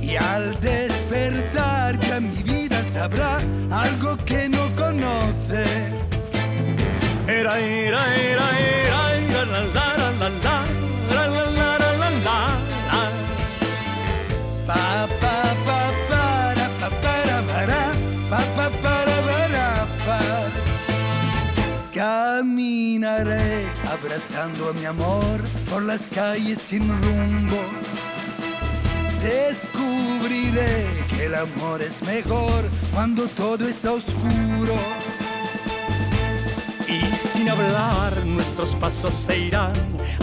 [0.00, 3.40] Y al despertar ya mi vida sabrá
[3.70, 5.64] algo que no conoce.
[7.26, 10.30] Era, era, era, era, era, la, la, la, la,
[11.10, 11.78] la, la, la,
[14.66, 15.17] la,
[22.38, 27.64] Caminaré abrazando a mi amor por las calles sin rumbo.
[29.20, 34.76] Descubriré que el amor es mejor cuando todo está oscuro.
[36.86, 39.72] Y sin hablar nuestros pasos se irán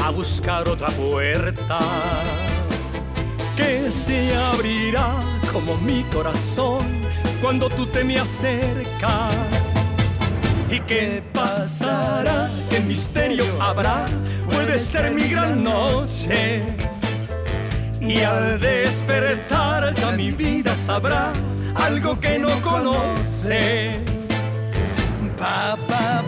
[0.02, 1.80] a buscar otra puerta
[3.58, 5.18] que se abrirá
[5.52, 6.80] como mi corazón
[7.42, 9.65] cuando tú te me acercas.
[10.70, 12.50] ¿Y qué pasará?
[12.70, 14.06] ¿Qué misterio habrá?
[14.50, 16.64] Puede ser mi gran noche.
[18.02, 21.34] Y al despertar ya mi vida sabrá
[21.76, 24.00] algo que no conoce.
[25.38, 26.24] Pa, pa,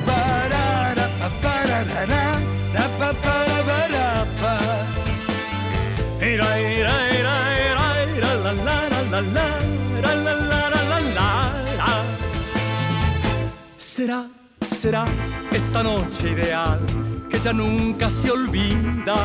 [13.98, 14.30] Será,
[14.70, 15.06] será
[15.52, 16.80] esta noche ideal
[17.32, 19.18] que ya nunca se olvida.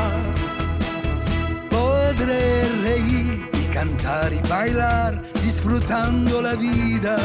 [1.69, 7.19] Podré reír y cantar y bailar disfrutando la vida.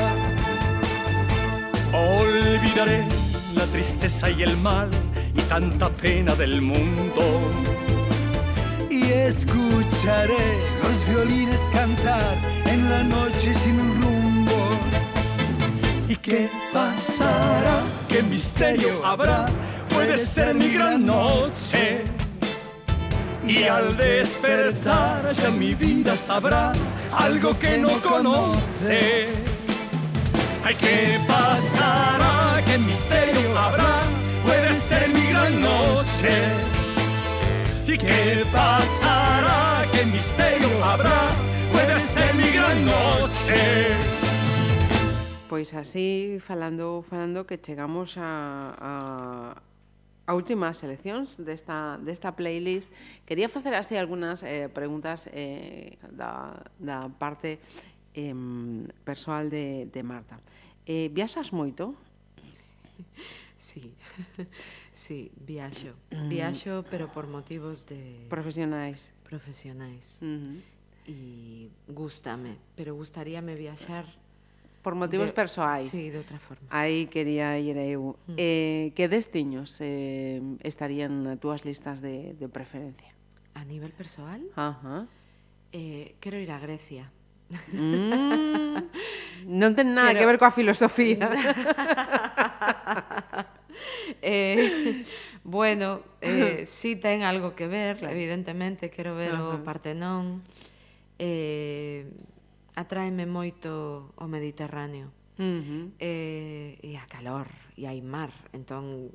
[1.94, 3.06] Olvidaré
[3.56, 4.90] la tristeza y el mal
[5.34, 7.24] y tanta pena del mundo.
[8.90, 10.48] Y escucharé
[10.84, 13.78] los violines cantar en la noche sin.
[13.80, 13.97] ¿Y
[16.28, 17.80] qué pasará?
[18.10, 19.46] ¿Qué misterio habrá?
[19.94, 22.04] Puede ser mi gran noche.
[23.46, 26.74] Y al despertar ya mi vida sabrá
[27.12, 29.28] algo que no conoce.
[30.66, 32.62] Ay, ¿qué pasará?
[32.66, 34.02] ¿Qué misterio habrá?
[34.46, 36.34] Puede ser mi gran noche.
[37.88, 39.86] ¿Y qué pasará?
[39.94, 41.22] ¿Qué misterio habrá?
[41.72, 44.17] Puede ser mi gran noche.
[45.50, 49.62] Pois así, falando, falando que chegamos a, a,
[50.28, 52.92] a últimas seleccións desta, desta playlist,
[53.24, 57.64] quería facer así algunhas eh, preguntas eh, da, da parte
[58.12, 58.36] eh,
[59.08, 60.36] persoal de, de Marta.
[60.84, 61.96] Eh, viaxas moito?
[63.56, 63.96] Sí,
[64.94, 65.96] sí, viaxo.
[66.12, 66.28] Mm.
[66.28, 68.28] Viaxo, pero por motivos de...
[68.28, 69.08] Profesionais.
[69.24, 70.20] Profesionais.
[70.20, 70.60] Uh -huh.
[71.08, 74.04] E gustame, pero gustaríame viaxar
[74.88, 75.92] por motivos de, persoais.
[75.92, 76.64] Sí, de outra forma.
[76.72, 78.16] Aí quería ir eu.
[78.24, 78.40] Mm.
[78.40, 83.12] Eh, que destiños eh, estarían nas túas listas de, de preferencia?
[83.52, 84.48] A nivel persoal?
[84.56, 85.04] Ajá.
[85.76, 87.12] Eh, quero ir a Grecia.
[87.76, 88.88] Mm.
[89.60, 90.24] non ten nada quero...
[90.24, 91.20] que ver coa filosofía.
[94.24, 95.04] eh,
[95.44, 98.16] bueno, eh, sí ten algo que ver, claro.
[98.16, 99.52] evidentemente, quero ver Ajá.
[99.52, 100.48] o Partenón.
[101.20, 102.08] Eh,
[102.78, 105.10] atráeme moito o Mediterráneo.
[105.38, 105.84] Uh eh, -huh.
[105.98, 106.14] e,
[106.82, 109.10] e a calor, e hai mar, entón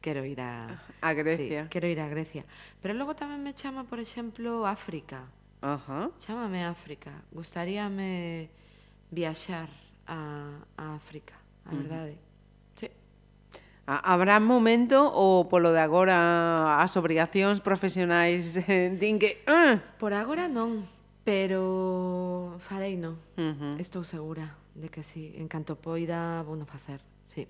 [0.00, 1.64] quero ir a, a Grecia.
[1.64, 2.44] Sí, quero ir a Grecia.
[2.80, 5.24] Pero logo tamén me chama, por exemplo, África.
[5.60, 6.08] Ajá.
[6.08, 6.18] Uh -huh.
[6.20, 7.12] Chámame África.
[7.32, 8.48] Gustaríame
[9.10, 9.68] viaxar
[10.06, 11.78] a, a África, a uh -huh.
[11.80, 12.14] verdade.
[12.76, 12.88] Sí.
[13.88, 18.56] Habrá momento ou polo de agora as obrigacións profesionais
[19.00, 19.44] din que...
[19.48, 19.80] Uh!
[19.96, 20.97] Por agora non.
[21.28, 23.76] Pero farei non, uh -huh.
[23.76, 25.36] estou segura de que sí.
[25.36, 27.44] En canto poida, vou facer, sí.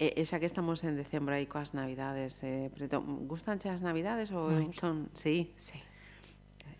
[0.00, 4.32] E, e xa que estamos en decembro aí coas navidades, eh, preto, gustanche as navidades
[4.32, 4.80] ou Moito.
[4.80, 5.12] son...
[5.12, 5.52] Sí.
[5.60, 5.76] sí.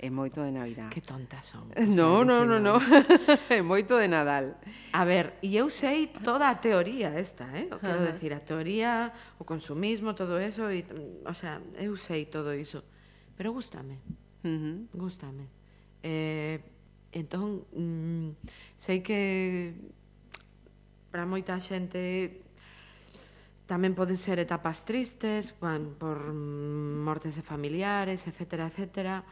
[0.00, 0.88] É moito de Navidad.
[0.88, 1.68] Que tontas son.
[1.76, 2.80] Eh, no, no, no, no.
[3.52, 4.56] é moito de Nadal.
[4.96, 7.68] A ver, e eu sei toda a teoría esta, eh?
[7.68, 8.10] O quero uh -huh.
[8.10, 10.80] decir, a teoría, o consumismo, todo eso, e,
[11.28, 12.80] o sea, eu sei todo iso.
[13.36, 14.00] Pero gustame.
[14.42, 14.76] Uh -huh.
[14.96, 15.61] Gústame.
[16.02, 16.60] Eh,
[17.12, 18.34] entón, mm,
[18.76, 19.72] sei que
[21.12, 22.42] para moita xente
[23.68, 28.68] tamén poden ser etapas tristes, bueno, por mortes de familiares, etc.
[28.68, 29.22] etc.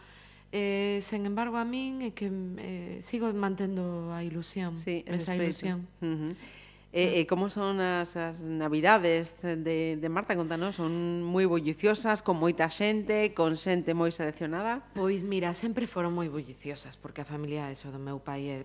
[0.52, 5.86] Eh, sen embargo, a min é que eh, sigo mantendo a ilusión, sí, esa ilusión.
[6.00, 6.32] Uh -huh.
[6.92, 10.34] Eh, eh, e, e como son as, as navidades de, de Marta?
[10.34, 14.82] Contanos, son moi bulliciosas, con moita xente, con xente moi seleccionada?
[14.98, 18.58] Pois mira, sempre foron moi bulliciosas, porque a familia eso do meu pai é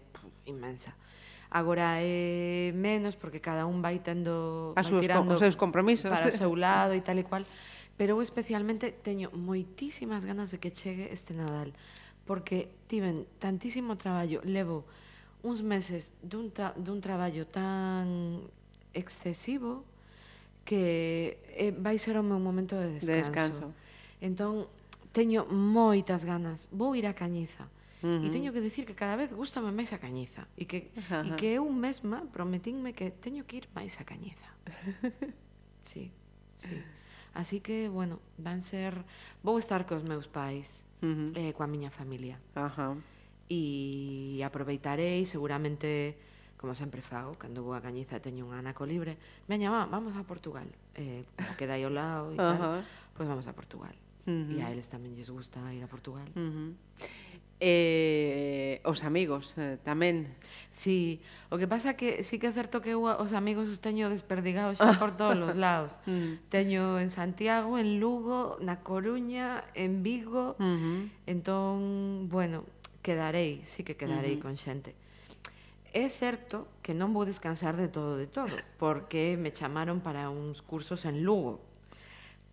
[0.50, 0.98] inmensa.
[1.54, 4.74] Agora é menos, porque cada un vai tendo...
[4.74, 6.10] As vai tirando os seus compromisos.
[6.10, 7.46] Para o seu lado e tal e cual.
[7.94, 11.72] Pero eu especialmente teño moitísimas ganas de que chegue este Nadal,
[12.26, 14.84] porque tiven tantísimo traballo, levo
[15.46, 18.42] uns meses dun, tra dun traballo tan
[18.98, 19.86] excesivo
[20.66, 23.14] que eh, vai ser o meu momento de descanso.
[23.14, 23.66] De descanso.
[24.18, 24.66] Entón,
[25.14, 26.66] teño moitas ganas.
[26.74, 27.70] Vou ir a Cañiza.
[28.02, 28.26] Uh -huh.
[28.26, 30.50] E teño que dicir que cada vez gustame máis a Cañiza.
[30.58, 31.30] E que, uh -huh.
[31.30, 34.50] e que eu mesma prometínme que teño que ir máis a Cañiza.
[35.90, 36.10] sí,
[36.58, 36.82] sí.
[37.38, 38.98] Así que, bueno, van ser...
[39.44, 41.30] Vou estar cos meus pais, uh -huh.
[41.38, 42.42] eh, coa miña familia.
[42.58, 42.90] Ajá.
[42.90, 43.15] Uh -huh
[43.50, 46.18] e aproveitarei seguramente
[46.58, 50.24] como sempre fago, cando vou a Cañiza teño un anaco libre, veña, va, vamos a
[50.26, 50.66] Portugal.
[50.96, 51.22] Eh,
[51.60, 52.82] queda aí ao lado e tal, uh -huh.
[53.14, 53.94] pois pues vamos a Portugal.
[54.26, 54.58] Uh -huh.
[54.58, 56.26] E a eles tamén lles gusta ir a Portugal.
[56.34, 56.70] Uh -huh.
[57.62, 60.28] Eh, os amigos eh, tamén.
[60.76, 64.12] Sí, o que pasa que sí que é certo que eu os amigos os teño
[64.12, 65.96] desperdigados xa por todos os lados.
[66.10, 66.52] mm.
[66.52, 70.60] Teño en Santiago, en Lugo, na Coruña, en Vigo.
[70.60, 71.00] Uh -huh.
[71.32, 72.68] Entón, bueno,
[73.06, 74.50] quedarei, sí que quedarei uh -huh.
[74.50, 74.98] con xente.
[75.94, 80.66] É certo que non vou descansar de todo de todo, porque me chamaron para uns
[80.66, 81.62] cursos en Lugo.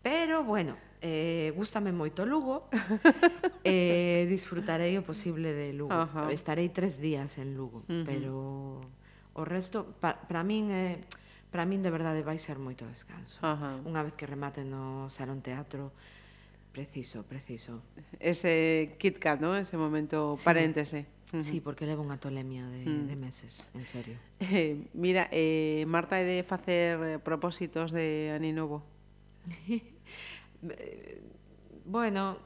[0.05, 2.69] Pero, bueno, eh, gústame moito Lugo,
[3.65, 5.97] eh, disfrutarei o posible de Lugo.
[5.97, 6.29] Uh -huh.
[6.31, 8.05] Estarei tres días en Lugo, uh -huh.
[8.05, 8.33] pero
[9.33, 10.69] o resto, para min...
[10.71, 11.01] Eh,
[11.53, 13.37] para min de verdade vai ser moito descanso.
[13.45, 13.77] Uh -huh.
[13.85, 15.93] Unha vez que rematen no Salón Teatro,
[16.73, 17.83] Preciso, preciso.
[18.19, 19.55] Ese Kit Kat, ¿no?
[19.55, 20.45] Ese momento sí.
[20.45, 21.07] paréntese.
[21.41, 23.09] Sí, porque levo unha tolemia de, mm.
[23.09, 24.21] de meses, en serio.
[24.37, 28.85] Eh, mira, eh, Marta, é de facer propósitos de Aninovo.
[31.89, 32.37] bueno,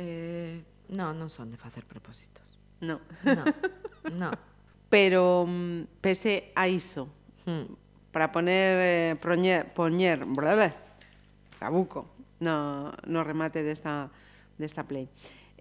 [0.00, 2.56] eh, no, non son de facer propósitos.
[2.80, 3.04] No.
[3.28, 3.44] No,
[4.08, 4.32] no.
[4.88, 7.12] Pero mm, pese a iso,
[7.44, 8.08] mm.
[8.08, 10.72] para poner, eh, proñer, poñer, blablabla,
[11.60, 14.10] tabuco, no, no remate desta,
[14.58, 15.08] desta play.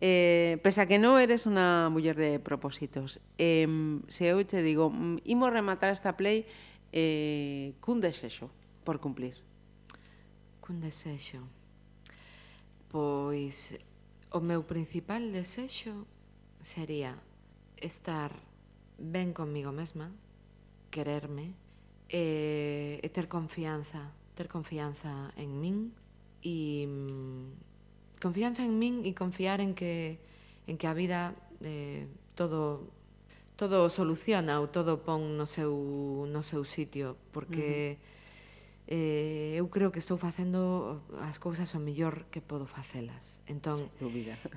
[0.02, 3.68] Eh, pese a que non eres unha muller de propósitos, eh,
[4.08, 6.48] se eu che digo, mm, imo rematar esta play
[6.96, 8.48] eh, cun desexo
[8.88, 9.36] por cumplir.
[10.64, 11.44] Cun desexo.
[12.88, 13.76] Pois
[14.32, 16.08] o meu principal desexo
[16.64, 17.20] sería
[17.76, 18.32] estar
[18.96, 20.16] ben comigo mesma,
[20.96, 21.60] quererme,
[22.08, 25.92] e, e ter confianza, ter confianza en min,
[26.44, 30.20] e mm, confianza en min e confiar en que
[30.68, 32.88] en que a vida eh, todo
[33.60, 35.76] todo soluciona ou todo pon no seu
[36.32, 38.96] no seu sitio porque uh -huh.
[38.96, 43.44] eh, eu creo que estou facendo as cousas o mellor que podo facelas.
[43.52, 43.92] Entón,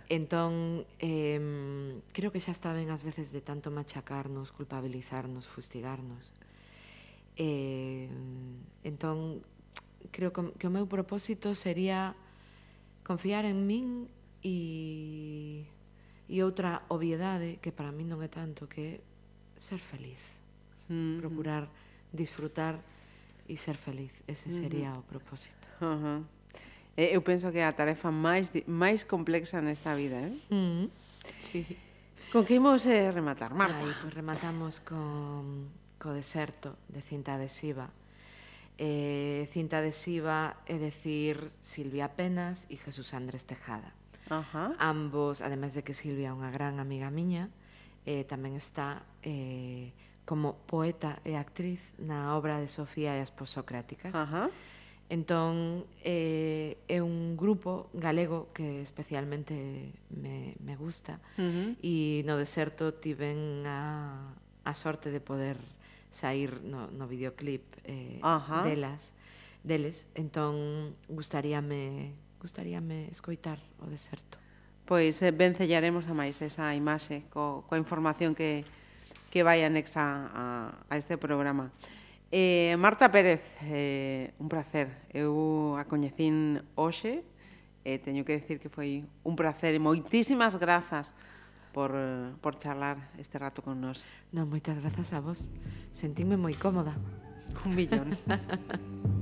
[0.06, 6.30] entón eh, creo que xa está ben ás veces de tanto machacarnos, culpabilizarnos, fustigarnos.
[7.34, 8.06] Eh,
[8.86, 9.42] entón,
[10.10, 12.16] creo que, que o meu propósito sería
[13.06, 14.10] confiar en min
[14.42, 15.66] e,
[16.26, 19.00] e outra obviedade que para min non é tanto que é
[19.58, 20.18] ser feliz.
[20.90, 21.14] Mm -hmm.
[21.22, 21.64] Procurar
[22.10, 22.80] disfrutar
[23.46, 24.10] e ser feliz.
[24.26, 25.02] Ese sería mm -hmm.
[25.02, 25.66] o propósito.
[25.78, 26.20] Uh eh, -huh.
[27.16, 30.34] Eu penso que é a tarefa máis máis complexa nesta vida, eh?
[30.50, 30.86] Mm -hmm.
[31.40, 31.62] Sí.
[32.32, 33.80] Con que imos eh, rematar, Marta?
[33.80, 35.70] Ai, pues rematamos con
[36.02, 37.86] co deserto de cinta adhesiva
[38.78, 43.92] eh, cinta adhesiva, es decir, Silvia Penas e Jesús Andrés Tejada.
[44.28, 44.72] Ajá.
[44.78, 47.52] Ambos, además de que Silvia é unha gran amiga miña,
[48.08, 49.92] eh, tamén está eh,
[50.24, 54.14] como poeta e actriz na obra de Sofía e as posocráticas.
[54.14, 54.48] Ajá.
[55.12, 61.68] Entón, eh, é un grupo galego que especialmente me, me gusta uh -huh.
[61.84, 64.32] e no deserto tiven a,
[64.64, 65.60] a sorte de poder
[66.12, 68.62] sair no, no videoclip eh, Ajá.
[68.62, 69.12] delas,
[69.64, 70.06] deles.
[70.14, 74.38] Entón, gustaríame, gustaríame escoitar o deserto.
[74.84, 78.64] Pois eh, vencellaremos a máis esa imaxe co, coa información que,
[79.32, 80.44] que vai anexa a,
[80.90, 81.72] a este programa.
[82.32, 84.88] Eh, Marta Pérez, eh, un placer.
[85.12, 87.20] Eu a coñecín hoxe,
[87.84, 91.12] e eh, teño que decir que foi un placer e moitísimas grazas
[91.72, 94.04] por, eh, por charlar este rato con nós.
[94.30, 95.48] Non, moitas grazas a vos.
[95.96, 96.94] Sentime moi cómoda.
[97.64, 98.12] Un millón.